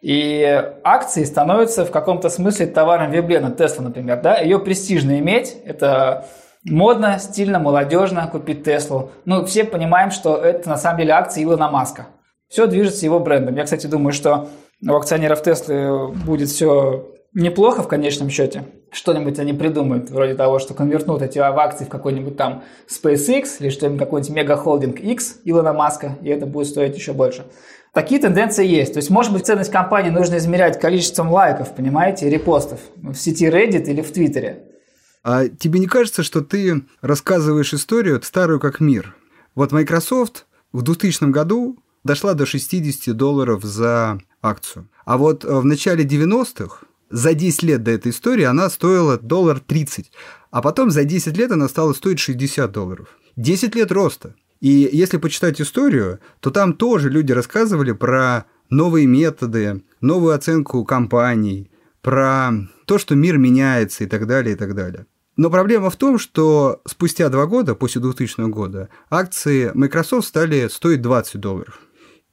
[0.00, 0.42] И
[0.84, 4.22] акции становятся в каком-то смысле товаром Веблена, Тесла, например.
[4.22, 4.38] Да?
[4.38, 5.54] Ее престижно иметь.
[5.66, 6.24] Это
[6.64, 9.10] модно, стильно, молодежно купить Теслу.
[9.26, 12.06] Ну, все понимаем, что это на самом деле акции Илона Маска.
[12.48, 13.56] Все движется его брендом.
[13.56, 14.48] Я, кстати, думаю, что
[14.88, 18.64] у акционеров Теслы будет все неплохо в конечном счете.
[18.90, 23.98] Что-нибудь они придумают, вроде того, что конвертнут эти акции в какой-нибудь там SpaceX или что-нибудь
[23.98, 27.44] какой-нибудь мега-холдинг X Илона Маска, и это будет стоить еще больше.
[27.92, 28.92] Такие тенденции есть.
[28.92, 33.84] То есть, может быть, ценность компании нужно измерять количеством лайков, понимаете, репостов в сети Reddit
[33.84, 34.64] или в Твиттере.
[35.24, 39.16] А тебе не кажется, что ты рассказываешь историю старую как мир?
[39.54, 44.88] Вот Microsoft в 2000 году дошла до 60 долларов за акцию.
[45.04, 49.60] А вот э, в начале 90-х, за 10 лет до этой истории, она стоила доллар
[49.60, 50.10] 30.
[50.50, 53.08] А потом за 10 лет она стала стоить 60 долларов.
[53.36, 54.34] 10 лет роста.
[54.60, 61.70] И если почитать историю, то там тоже люди рассказывали про новые методы, новую оценку компаний,
[62.02, 62.52] про
[62.86, 65.06] то, что мир меняется и так далее, и так далее.
[65.36, 71.02] Но проблема в том, что спустя два года, после 2000 года, акции Microsoft стали стоить
[71.02, 71.80] 20 долларов.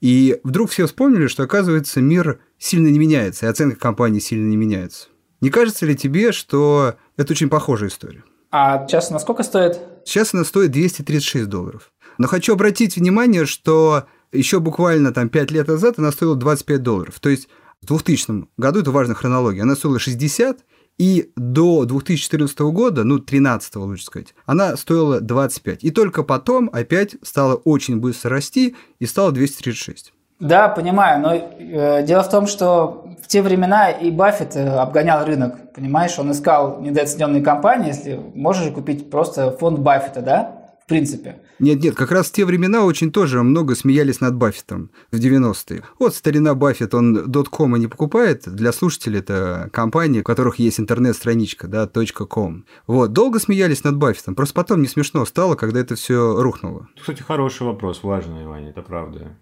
[0.04, 4.58] И вдруг все вспомнили, что, оказывается, мир сильно не меняется, и оценка компании сильно не
[4.58, 5.08] меняется.
[5.40, 8.26] Не кажется ли тебе, что это очень похожая история?
[8.52, 9.80] А сейчас она сколько стоит?
[10.04, 11.94] Сейчас она стоит 236 долларов.
[12.18, 17.22] Но хочу обратить внимание, что еще буквально там 5 лет назад она стоила 25 долларов.
[17.22, 17.48] То есть
[17.82, 20.66] в 2000 году, это важная хронология, она стоила 60,
[20.98, 25.84] и до 2014 года, ну, 13 лучше сказать, она стоила 25.
[25.84, 30.14] И только потом опять стала очень быстро расти и стала 236.
[30.40, 35.26] Да, понимаю, но э, дело в том, что в те времена и Баффет э, обгонял
[35.26, 41.38] рынок, понимаешь, он искал недооцененные компании, если можешь купить просто фонд Баффета, да, в принципе.
[41.64, 45.82] Нет, нет, как раз в те времена очень тоже много смеялись над Баффетом в 90-е.
[45.98, 48.44] Вот старина Баффет, он доткома не покупает.
[48.46, 52.66] Для слушателей это компания, у которых есть интернет-страничка, да, .com.
[52.86, 56.90] Вот, долго смеялись над Баффетом, просто потом не смешно стало, когда это все рухнуло.
[57.00, 59.38] Кстати, хороший вопрос, важный, Ваня, это правда.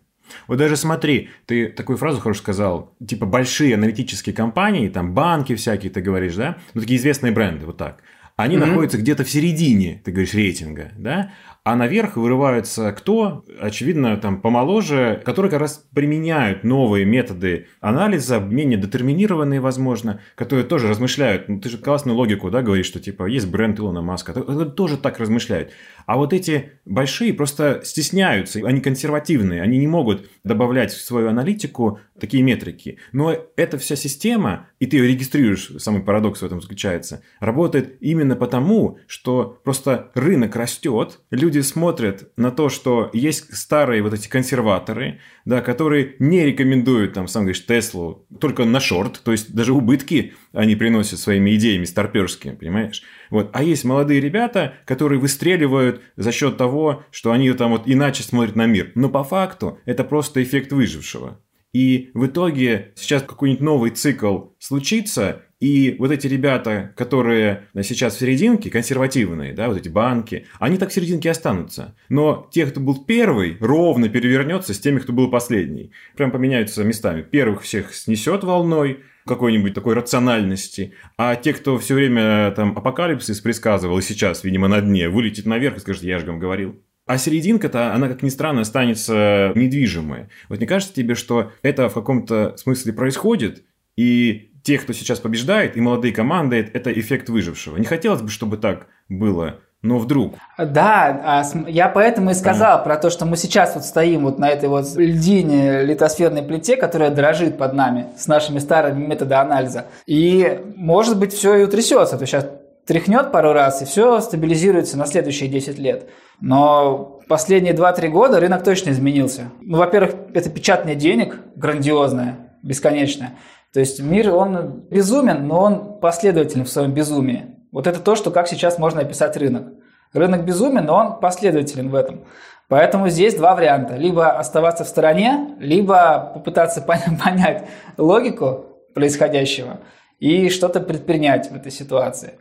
[0.48, 5.92] Вот даже смотри, ты такую фразу хорошо сказал, типа большие аналитические компании, там банки всякие,
[5.92, 6.60] ты говоришь, да?
[6.76, 8.04] Ну, такие известные бренды, вот так
[8.42, 8.66] они mm-hmm.
[8.66, 11.32] находятся где-то в середине, ты говоришь, рейтинга, да?
[11.64, 13.46] А наверх вырываются кто?
[13.60, 20.88] Очевидно, там помоложе, которые как раз применяют новые методы анализа, менее детерминированные, возможно, которые тоже
[20.88, 21.50] размышляют.
[21.50, 25.20] Ну, ты же классную логику, да, говоришь, что типа есть бренд Илона Маска, тоже так
[25.20, 25.72] размышляют.
[26.06, 32.00] А вот эти большие просто стесняются, они консервативные, они не могут добавлять в свою аналитику
[32.20, 33.00] такие метрики.
[33.12, 38.36] Но эта вся система, и ты ее регистрируешь, самый парадокс в этом заключается, работает именно
[38.36, 45.20] потому, что просто рынок растет, люди смотрят на то, что есть старые вот эти консерваторы,
[45.46, 50.34] да, которые не рекомендуют, там, сам говоришь, Теслу только на шорт, то есть даже убытки
[50.54, 53.04] они приносят своими идеями старперскими, понимаешь?
[53.32, 53.50] Вот.
[53.54, 58.56] А есть молодые ребята, которые выстреливают за счет того, что они там вот иначе смотрят
[58.56, 58.92] на мир.
[58.94, 61.40] Но по факту это просто эффект выжившего.
[61.74, 68.20] И в итоге сейчас какой-нибудь новый цикл случится, и вот эти ребята, которые сейчас в
[68.20, 71.96] серединке, консервативные, да, вот эти банки, они так в серединке останутся.
[72.10, 75.92] Но те, кто был первый, ровно перевернется с теми, кто был последний.
[76.18, 77.22] Прям поменяются местами.
[77.22, 84.00] Первых всех снесет волной, какой-нибудь такой рациональности, а те, кто все время там апокалипсис предсказывал
[84.00, 86.82] и сейчас, видимо, на дне, вылетит наверх и скажет, я же вам говорил.
[87.06, 90.30] А серединка-то, она, как ни странно, останется недвижимой.
[90.50, 93.64] Вот не кажется тебе, что это в каком-то смысле происходит,
[93.96, 97.78] и те, кто сейчас побеждает, и молодые команды, это эффект выжившего.
[97.78, 100.36] Не хотелось бы, чтобы так было, но вдруг.
[100.58, 102.82] Да, а я поэтому и сказал а.
[102.84, 107.10] про то, что мы сейчас вот стоим вот на этой вот льдине литосферной плите, которая
[107.10, 109.86] дрожит под нами с нашими старыми методами анализа.
[110.06, 112.18] И может быть все и утрясется.
[112.18, 112.48] То есть сейчас
[112.86, 116.10] тряхнет пару раз, и все стабилизируется на следующие 10 лет.
[116.40, 119.52] Но последние 2-3 года рынок точно изменился.
[119.62, 123.34] Ну, во-первых, это печатание денег грандиозное, бесконечное.
[123.74, 127.56] То есть мир, он безумен, но он последователен в своем безумии.
[127.72, 129.68] Вот это то, что как сейчас можно описать рынок.
[130.14, 132.26] Рынок безумен, но он последователен в этом.
[132.68, 133.96] Поэтому здесь два варианта.
[133.96, 136.82] Либо оставаться в стороне, либо попытаться
[137.24, 137.66] понять
[137.98, 139.80] логику происходящего
[140.20, 142.34] и что-то предпринять в этой ситуации.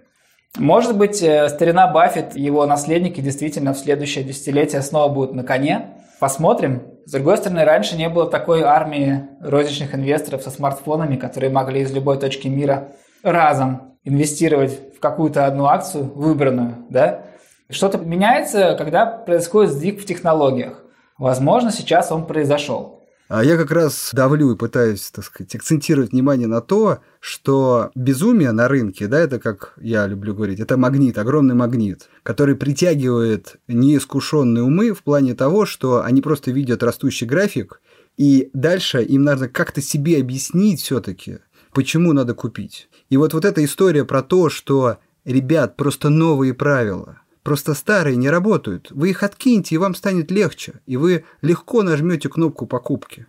[0.59, 5.97] Может быть, э, старина Баффет его наследники действительно в следующее десятилетие снова будут на коне.
[6.19, 6.83] Посмотрим.
[7.11, 11.93] С другой стороны, раньше не было такой армии розничных инвесторов со смартфонами, которые могли из
[11.93, 12.93] любой точки мира
[13.25, 16.87] разом инвестировать в какую-то одну акцию выбранную.
[16.89, 17.23] Да?
[17.69, 20.85] Что-то меняется, когда происходит сдвиг в технологиях.
[21.19, 23.00] Возможно, сейчас он произошел.
[23.31, 28.51] А я как раз давлю и пытаюсь, так сказать, акцентировать внимание на то, что безумие
[28.51, 34.65] на рынке, да, это, как я люблю говорить, это магнит, огромный магнит, который притягивает неискушенные
[34.65, 37.81] умы в плане того, что они просто видят растущий график,
[38.17, 41.39] и дальше им надо как-то себе объяснить все-таки,
[41.73, 42.89] почему надо купить.
[43.11, 48.29] И вот, вот эта история про то, что, ребят, просто новые правила– Просто старые не
[48.29, 48.91] работают.
[48.91, 53.27] Вы их откиньте, и вам станет легче, и вы легко нажмете кнопку покупки.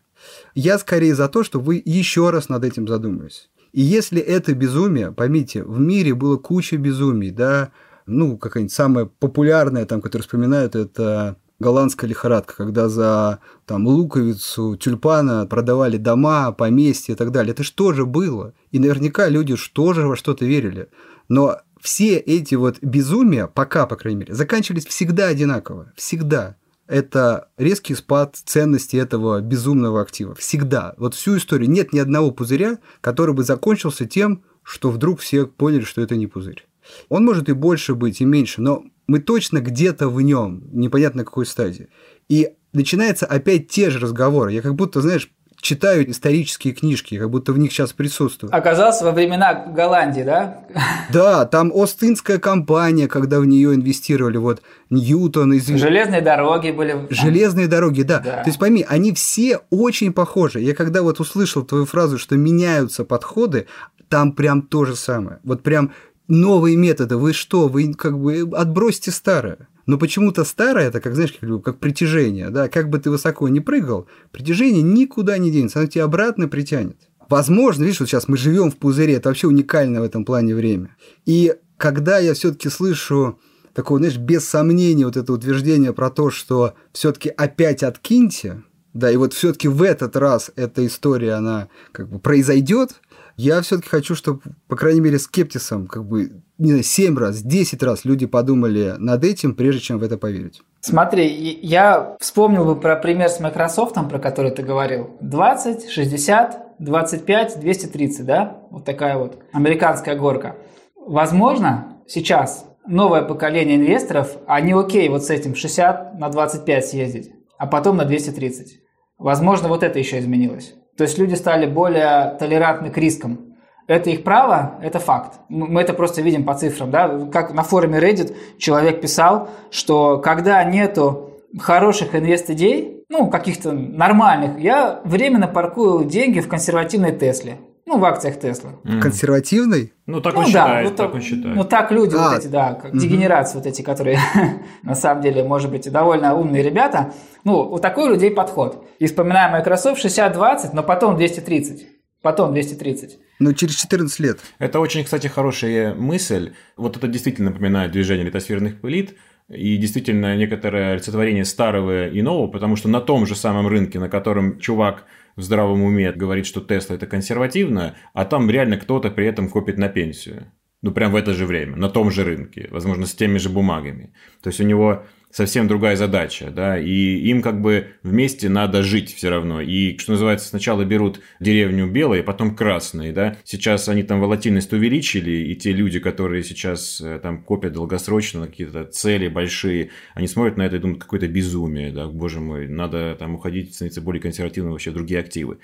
[0.53, 3.49] Я скорее за то, что вы еще раз над этим задумались.
[3.71, 7.71] И если это безумие, поймите, в мире было куча безумий, да,
[8.05, 15.45] ну, какая-нибудь самая популярная, там, которую вспоминают, это голландская лихорадка, когда за там, луковицу, тюльпана
[15.45, 17.53] продавали дома, поместья и так далее.
[17.53, 18.53] Это что же было?
[18.71, 20.89] И наверняка люди тоже во что-то верили.
[21.29, 25.91] Но все эти вот безумия, пока, по крайней мере, заканчивались всегда одинаково.
[25.95, 26.55] Всегда.
[26.87, 30.35] Это резкий спад ценности этого безумного актива.
[30.35, 30.93] Всегда.
[30.97, 31.69] Вот всю историю.
[31.69, 36.27] Нет ни одного пузыря, который бы закончился тем, что вдруг все поняли, что это не
[36.27, 36.67] пузырь.
[37.09, 41.45] Он может и больше быть, и меньше, но мы точно где-то в нем, непонятно какой
[41.45, 41.89] стадии.
[42.29, 44.51] И начинаются опять те же разговоры.
[44.51, 48.53] Я как будто, знаешь, читаю исторические книжки, как будто в них сейчас присутствую.
[48.53, 50.65] Оказался во времена Голландии, да?
[51.13, 55.53] Да, там Остинская компания, когда в нее инвестировали, вот Ньютон.
[55.53, 55.67] Из...
[55.67, 57.07] Железные дороги были.
[57.09, 58.19] Железные дороги, да.
[58.19, 58.43] да.
[58.43, 60.59] То есть пойми, они все очень похожи.
[60.59, 63.67] Я когда вот услышал твою фразу, что меняются подходы,
[64.09, 65.39] там прям то же самое.
[65.43, 65.91] Вот прям
[66.27, 67.17] новые методы.
[67.17, 69.67] Вы что, вы как бы отбросьте старое.
[69.91, 73.59] Но почему-то старое, это как, знаешь, как, как притяжение, да, как бы ты высоко не
[73.59, 76.95] прыгал, притяжение никуда не денется, оно тебя обратно притянет.
[77.27, 80.95] Возможно, видишь, вот сейчас мы живем в пузыре, это вообще уникальное в этом плане время.
[81.25, 83.37] И когда я все-таки слышу
[83.73, 89.17] такое, знаешь, без сомнения вот это утверждение про то, что все-таки опять откиньте, да, и
[89.17, 93.01] вот все-таки в этот раз эта история, она как бы произойдет,
[93.35, 97.81] я все-таки хочу, чтобы, по крайней мере, скептисом как бы не знаю, 7 раз, 10
[97.83, 100.61] раз люди подумали над этим, прежде чем в это поверить.
[100.81, 101.27] Смотри,
[101.61, 105.09] я вспомнил бы про пример с Microsoft, про который ты говорил.
[105.21, 108.61] 20, 60, 25, 230, да?
[108.69, 110.55] Вот такая вот американская горка.
[110.95, 117.65] Возможно, сейчас новое поколение инвесторов, они окей вот с этим 60 на 25 съездить, а
[117.65, 118.79] потом на 230.
[119.17, 120.75] Возможно, вот это еще изменилось.
[120.97, 123.50] То есть люди стали более толерантны к рискам.
[123.91, 125.39] Это их право, это факт.
[125.49, 126.89] Мы это просто видим по цифрам.
[126.89, 127.27] Да?
[127.31, 135.01] Как на форуме Reddit человек писал, что когда нету хороших инвест-идей, ну, каких-то нормальных, я
[135.03, 137.57] временно паркую деньги в консервативной Тесле.
[137.85, 138.71] Ну, в акциях Тесла.
[138.85, 139.01] Mm.
[139.01, 139.91] Консервативный?
[140.05, 141.55] Ну, так ну, он да, считает, вот, так он считает.
[141.57, 142.99] Ну, так люди а, вот эти, да, как угу.
[142.99, 144.19] дегенерации вот эти, которые,
[144.83, 147.11] на самом деле, может быть, довольно умные ребята.
[147.43, 148.85] Ну, вот такой у людей подход.
[148.99, 151.87] И вспоминаем Microsoft 60-20, но потом 230.
[152.21, 153.19] Потом 230.
[153.41, 154.39] Ну, через 14 лет.
[154.59, 156.53] Это очень, кстати, хорошая мысль.
[156.77, 159.17] Вот это действительно напоминает движение литосферных пылит.
[159.49, 164.09] И действительно некоторое олицетворение старого и нового, потому что на том же самом рынке, на
[164.09, 169.25] котором чувак в здравом уме говорит, что Тесла это консервативно, а там реально кто-то при
[169.25, 170.51] этом копит на пенсию.
[170.83, 174.13] Ну, прям в это же время, на том же рынке, возможно, с теми же бумагами.
[174.43, 179.13] То есть у него совсем другая задача, да, и им как бы вместе надо жить
[179.13, 179.61] все равно.
[179.61, 183.37] И, что называется, сначала берут деревню белой, потом красной, да.
[183.43, 188.85] Сейчас они там волатильность увеличили, и те люди, которые сейчас э, там копят долгосрочно какие-то
[188.85, 193.35] цели большие, они смотрят на это и думают, какое-то безумие, да, боже мой, надо там
[193.35, 195.59] уходить, становиться более консервативным, вообще другие активы.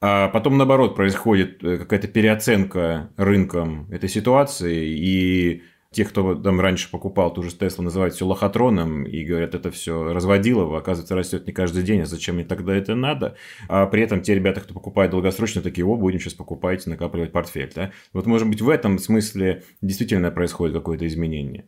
[0.00, 5.62] А потом, наоборот, происходит э, какая-то переоценка рынком этой ситуации, и
[5.96, 10.12] тех, кто там раньше покупал ту же Теслу, называют все лохотроном и говорят, это все
[10.12, 13.36] разводилово, оказывается, растет не каждый день, а зачем мне тогда это надо?
[13.66, 17.72] А при этом те ребята, кто покупает долгосрочно, такие, о, будем сейчас покупать, накапливать портфель.
[17.74, 17.92] Да?
[18.12, 21.64] Вот, может быть, в этом смысле действительно происходит какое-то изменение.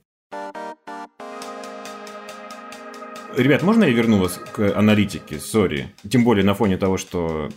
[3.34, 5.38] Ребят, можно я верну вас к аналитике?
[5.38, 5.86] Сори.
[6.06, 7.48] Тем более на фоне того, что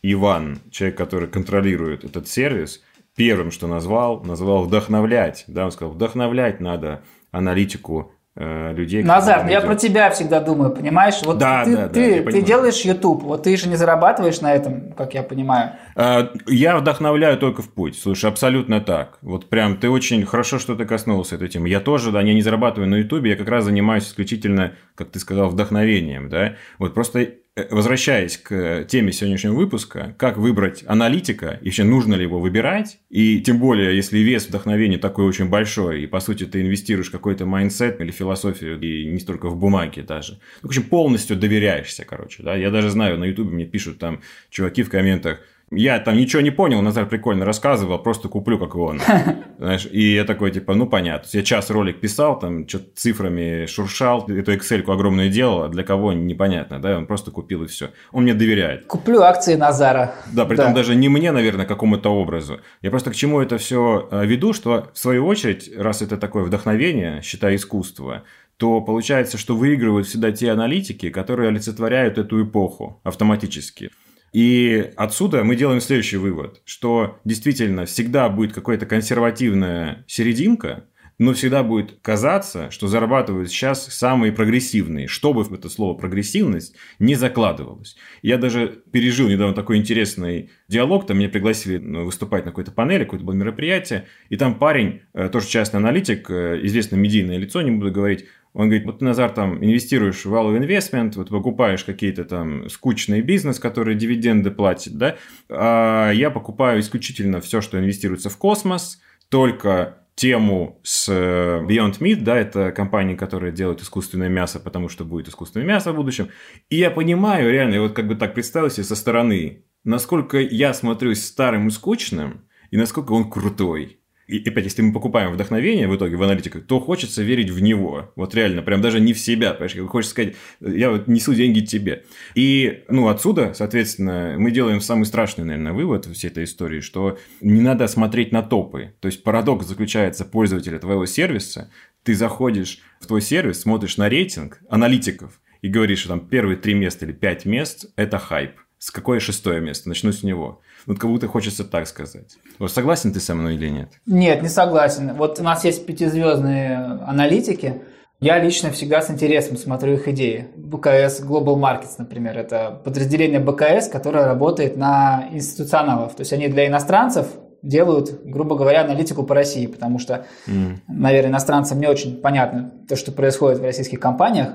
[0.00, 2.82] Иван, человек, который контролирует этот сервис–
[3.16, 5.44] первым, что назвал, назвал вдохновлять.
[5.46, 9.02] Да, он сказал, вдохновлять надо аналитику э, людей.
[9.02, 11.20] Назар, я про тебя всегда думаю, понимаешь?
[11.24, 14.52] Вот да, ты, да, ты, да, ты делаешь YouTube, вот ты же не зарабатываешь на
[14.52, 15.72] этом, как я понимаю.
[15.96, 17.98] Э, я вдохновляю только в путь.
[17.98, 19.18] Слушай, абсолютно так.
[19.22, 21.68] Вот прям ты очень хорошо, что ты коснулся этой темы.
[21.68, 25.18] Я тоже, да, я не зарабатываю на YouTube, я как раз занимаюсь исключительно, как ты
[25.18, 26.54] сказал, вдохновением, да.
[26.78, 32.98] Вот просто возвращаясь к теме сегодняшнего выпуска, как выбрать аналитика, вообще нужно ли его выбирать,
[33.10, 37.46] и тем более, если вес вдохновения такой очень большой, и по сути ты инвестируешь какой-то
[37.46, 40.40] mindset или философию, и не столько в бумаге даже.
[40.62, 42.56] Ну, в общем, полностью доверяешься, короче, да.
[42.56, 45.40] Я даже знаю, на ютубе мне пишут там чуваки в комментах,
[45.70, 49.00] я там ничего не понял, Назар прикольно рассказывал, просто куплю, как и он.
[49.58, 51.28] Знаешь, и я такой, типа, ну, понятно.
[51.32, 56.12] Я час ролик писал, там, что-то цифрами шуршал, эту excel огромную делал, а для кого
[56.12, 57.90] непонятно, да, он просто купил и все.
[58.12, 58.86] Он мне доверяет.
[58.86, 60.14] Куплю акции Назара.
[60.32, 60.64] Да, при да.
[60.64, 62.60] том даже не мне, наверное, какому-то образу.
[62.82, 66.44] Я просто к чему это все э, веду, что в свою очередь, раз это такое
[66.44, 68.22] вдохновение, считай искусство,
[68.56, 73.90] то получается, что выигрывают всегда те аналитики, которые олицетворяют эту эпоху автоматически.
[74.34, 81.62] И отсюда мы делаем следующий вывод, что действительно всегда будет какая-то консервативная серединка, но всегда
[81.62, 87.94] будет казаться, что зарабатывают сейчас самые прогрессивные, чтобы в это слово прогрессивность не закладывалось.
[88.22, 93.04] Я даже пережил недавно такой интересный диалог, там меня пригласили ну, выступать на какой-то панели,
[93.04, 97.70] какое-то было мероприятие, и там парень, э, тоже частный аналитик, э, известное медийное лицо, не
[97.70, 102.24] буду говорить, он говорит, вот ты, Назар, там инвестируешь в value investment, вот покупаешь какие-то
[102.24, 105.16] там скучные бизнес, которые дивиденды платят, да,
[105.48, 112.20] а я покупаю исключительно все, что инвестируется в космос, только тему с э, Beyond Meat,
[112.20, 116.28] да, это компания, которая делает искусственное мясо, потому что будет искусственное мясо в будущем.
[116.70, 120.72] И я понимаю, реально, я вот как бы так представил себе со стороны, насколько я
[120.72, 124.00] смотрюсь старым и скучным, и насколько он крутой.
[124.26, 128.12] И опять, если мы покупаем вдохновение в итоге в аналитиках, то хочется верить в него.
[128.16, 129.52] Вот реально, прям даже не в себя.
[129.52, 132.04] Понимаешь, хочется сказать, я вот несу деньги тебе.
[132.34, 137.60] И, ну, отсюда, соответственно, мы делаем самый страшный, наверное, вывод всей этой истории, что не
[137.60, 138.94] надо смотреть на топы.
[139.00, 141.70] То есть, парадокс заключается пользователя твоего сервиса.
[142.02, 146.74] Ты заходишь в твой сервис, смотришь на рейтинг аналитиков и говоришь, что там первые три
[146.74, 148.52] места или пять мест– это хайп.
[148.78, 149.88] С какое шестое место?
[149.88, 150.60] Начну с него.
[150.86, 152.36] Вот как будто хочется так сказать.
[152.58, 153.88] Вот согласен ты со мной или нет?
[154.06, 155.14] Нет, не согласен.
[155.14, 156.76] Вот у нас есть пятизвездные
[157.06, 157.82] аналитики.
[158.20, 160.48] Я лично всегда с интересом смотрю их идеи.
[160.56, 166.14] БКС Global Markets, например, это подразделение БКС, которое работает на институционалов.
[166.14, 167.26] То есть они для иностранцев
[167.62, 170.80] делают, грубо говоря, аналитику по России, потому что, mm.
[170.86, 174.54] наверное, иностранцам не очень понятно то, что происходит в российских компаниях,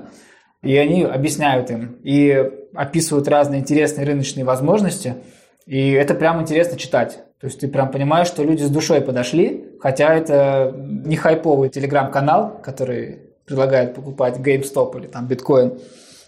[0.62, 5.16] и они объясняют им и описывают разные интересные рыночные возможности–
[5.66, 7.20] и это прям интересно читать.
[7.40, 12.60] То есть ты прям понимаешь, что люди с душой подошли, хотя это не хайповый телеграм-канал,
[12.62, 15.78] который предлагает покупать GameStop или там биткоин,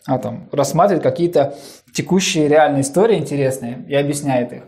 [0.07, 1.55] а там рассматривает какие-то
[1.93, 4.63] текущие реальные истории интересные и объясняет их.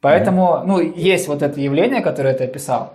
[0.00, 2.94] Поэтому, ну, есть вот это явление, которое ты описал,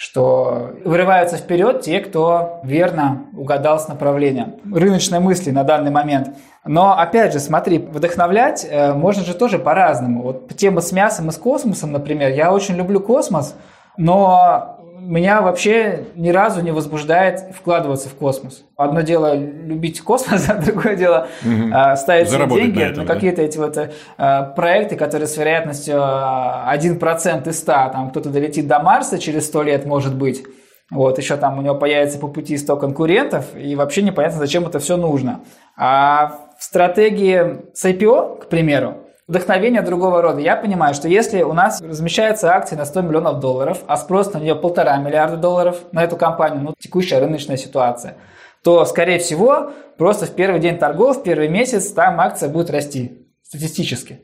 [0.00, 6.38] что вырываются вперед те, кто верно угадал с направлением рыночной мысли на данный момент.
[6.64, 10.22] Но опять же, смотри, вдохновлять э, можно же тоже по-разному.
[10.22, 13.54] Вот тема с мясом и с космосом, например, я очень люблю космос,
[13.98, 14.79] но
[15.10, 18.64] меня вообще ни разу не возбуждает вкладываться в космос.
[18.76, 21.96] Одно дело любить космос, а другое дело угу.
[21.96, 23.76] ставить Заработать деньги на, этом, на какие-то эти вот
[24.18, 29.62] а, проекты, которые с вероятностью 1% из 100, там кто-то долетит до Марса через 100
[29.62, 30.44] лет, может быть.
[30.90, 34.80] Вот, еще там у него появится по пути 100 конкурентов, и вообще непонятно, зачем это
[34.80, 35.40] все нужно.
[35.76, 38.96] А в стратегии с IPO, к примеру,
[39.30, 40.40] вдохновение другого рода.
[40.40, 44.38] Я понимаю, что если у нас размещается акции на 100 миллионов долларов, а спрос на
[44.38, 48.16] нее полтора миллиарда долларов на эту компанию, ну, текущая рыночная ситуация,
[48.64, 53.28] то, скорее всего, просто в первый день торгов, в первый месяц там акция будет расти
[53.44, 54.20] статистически,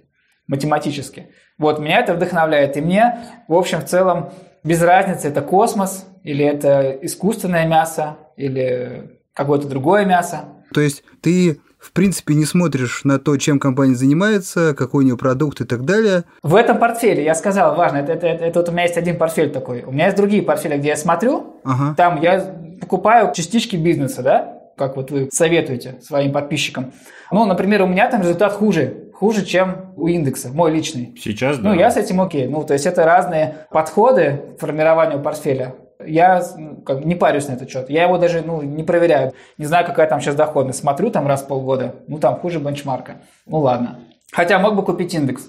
[0.48, 1.30] математически.
[1.56, 2.76] Вот, меня это вдохновляет.
[2.76, 4.30] И мне, в общем, в целом,
[4.64, 10.46] без разницы, это космос, или это искусственное мясо, или какое-то другое мясо.
[10.74, 15.16] То есть ты в принципе, не смотришь на то, чем компания занимается, какой у нее
[15.16, 16.24] продукт и так далее.
[16.42, 19.16] В этом портфеле, я сказал, важно, это, это, это, это вот у меня есть один
[19.16, 19.84] портфель такой.
[19.84, 21.94] У меня есть другие портфели, где я смотрю, ага.
[21.96, 22.40] там я
[22.80, 26.92] покупаю частички бизнеса, да, как вот вы советуете своим подписчикам.
[27.30, 31.14] Ну, например, у меня там результат хуже, хуже, чем у индекса, мой личный.
[31.22, 31.68] Сейчас, да.
[31.68, 32.48] Ну, я с этим окей.
[32.48, 35.76] Ну, то есть это разные подходы к формированию портфеля
[36.06, 37.90] я ну, как, не парюсь на этот счет.
[37.90, 39.32] Я его даже ну, не проверяю.
[39.58, 40.80] Не знаю, какая там сейчас доходность.
[40.80, 41.94] Смотрю там раз в полгода.
[42.08, 43.16] Ну, там хуже бенчмарка.
[43.46, 44.00] Ну, ладно.
[44.32, 45.48] Хотя мог бы купить индекс.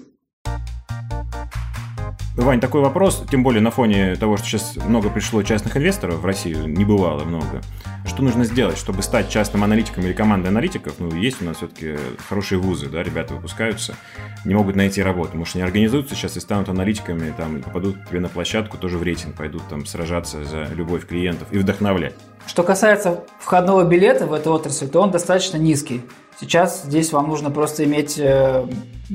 [2.38, 6.24] Вань, такой вопрос, тем более на фоне того, что сейчас много пришло частных инвесторов в
[6.24, 7.62] Россию, не бывало много.
[8.06, 10.94] Что нужно сделать, чтобы стать частным аналитиком или командой аналитиков?
[11.00, 11.96] Ну, есть у нас все-таки
[12.28, 13.96] хорошие вузы, да, ребята выпускаются,
[14.44, 15.36] не могут найти работу.
[15.36, 19.02] Может, они организуются сейчас и станут аналитиками, там, попадут к тебе на площадку, тоже в
[19.02, 22.14] рейтинг, пойдут там сражаться за любовь клиентов и вдохновлять.
[22.46, 26.02] Что касается входного билета в эту отрасль, то он достаточно низкий.
[26.38, 28.64] Сейчас здесь вам нужно просто иметь э,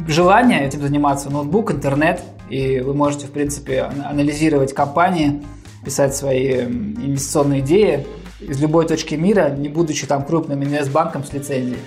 [0.07, 5.43] желание этим заниматься, ноутбук, интернет, и вы можете, в принципе, анализировать компании,
[5.85, 8.05] писать свои инвестиционные идеи
[8.39, 11.79] из любой точки мира, не будучи там крупным инвестбанком с лицензией.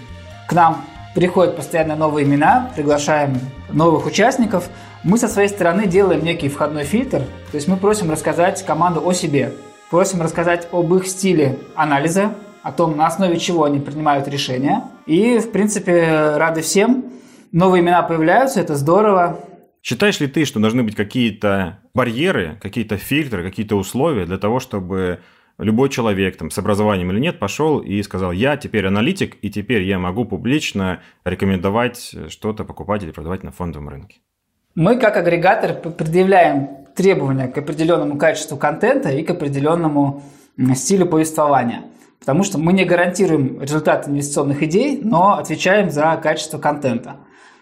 [0.48, 0.84] К нам
[1.14, 3.38] приходят постоянно новые имена, приглашаем
[3.72, 4.68] новых участников.
[5.02, 9.12] Мы со своей стороны делаем некий входной фильтр, то есть мы просим рассказать команду о
[9.12, 9.52] себе,
[9.90, 14.84] просим рассказать об их стиле анализа, о том, на основе чего они принимают решения.
[15.06, 17.04] И, в принципе, рады всем.
[17.52, 19.40] Новые имена появляются, это здорово.
[19.82, 25.20] Считаешь ли ты, что должны быть какие-то барьеры, какие-то фильтры, какие-то условия для того, чтобы
[25.58, 29.82] любой человек там, с образованием или нет пошел и сказал, я теперь аналитик, и теперь
[29.82, 34.18] я могу публично рекомендовать что-то покупать или продавать на фондовом рынке?
[34.74, 40.22] Мы как агрегатор предъявляем требования к определенному качеству контента и к определенному
[40.74, 41.84] стилю повествования.
[42.18, 47.16] Потому что мы не гарантируем результат инвестиционных идей, но отвечаем за качество контента.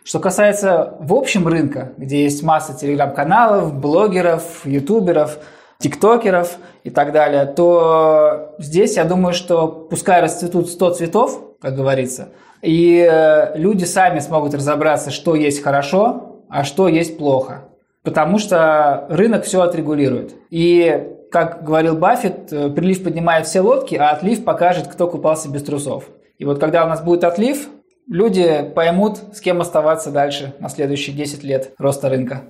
[0.04, 5.38] Что касается в общем рынка, где есть масса телеграм-каналов, блогеров, ютуберов,
[5.78, 12.28] тиктокеров и так далее, то здесь я думаю, что пускай расцветут 100 цветов, как говорится,
[12.60, 17.68] и э, люди сами смогут разобраться, что есть хорошо, а что есть плохо.
[18.02, 20.34] Потому что рынок все отрегулирует.
[20.50, 25.62] И как говорил Баффет, э, прилив поднимает все лодки, а отлив покажет, кто купался без
[25.62, 26.04] трусов.
[26.36, 27.68] И вот когда у нас будет отлив,
[28.08, 32.44] люди поймут, с кем оставаться дальше на следующие 10 лет роста рынка.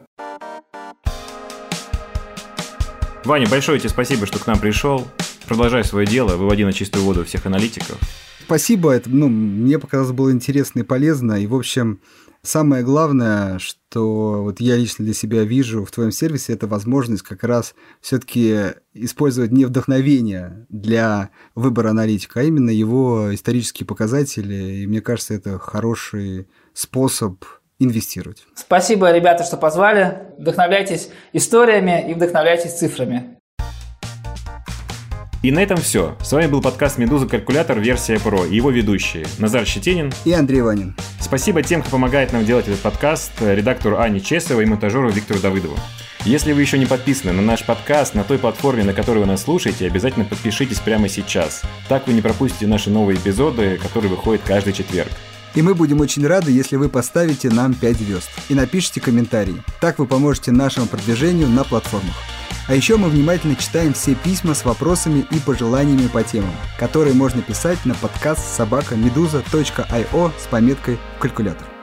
[3.25, 5.07] Ваня, большое тебе спасибо, что к нам пришел.
[5.47, 7.99] Продолжай свое дело, выводи на чистую воду всех аналитиков.
[8.45, 11.35] Спасибо, это, ну, мне показалось было интересно и полезно.
[11.35, 12.01] И, в общем,
[12.45, 17.43] Самое главное, что вот я лично для себя вижу в твоем сервисе, это возможность как
[17.43, 24.83] раз все-таки использовать не вдохновение для выбора аналитика, а именно его исторические показатели.
[24.83, 27.43] И мне кажется, это хороший способ
[27.79, 28.47] инвестировать.
[28.55, 30.29] Спасибо, ребята, что позвали.
[30.39, 33.39] Вдохновляйтесь историями и вдохновляйтесь цифрами.
[35.45, 36.17] И на этом все.
[36.23, 37.79] С вами был подкаст «Медуза Калькулятор.
[37.79, 40.95] Версия Про» и его ведущие Назар Щетинин и Андрей Ванин.
[41.21, 45.77] Спасибо тем, кто помогает нам делать этот подкаст, редактору Ане Чесовой и монтажеру Виктору Давыдову.
[46.25, 49.43] Если вы еще не подписаны на наш подкаст на той платформе, на которой вы нас
[49.43, 51.61] слушаете, обязательно подпишитесь прямо сейчас.
[51.91, 55.11] Так вы не пропустите наши новые эпизоды, которые выходят каждый четверг.
[55.55, 59.61] И мы будем очень рады, если вы поставите нам 5 звезд и напишите комментарий.
[59.79, 62.17] Так вы поможете нашему продвижению на платформах.
[62.67, 67.43] А еще мы внимательно читаем все письма с вопросами и пожеланиями по темам, которые можно
[67.43, 68.97] писать на подкаст собака
[70.39, 71.74] с пометкой «Калькулятор».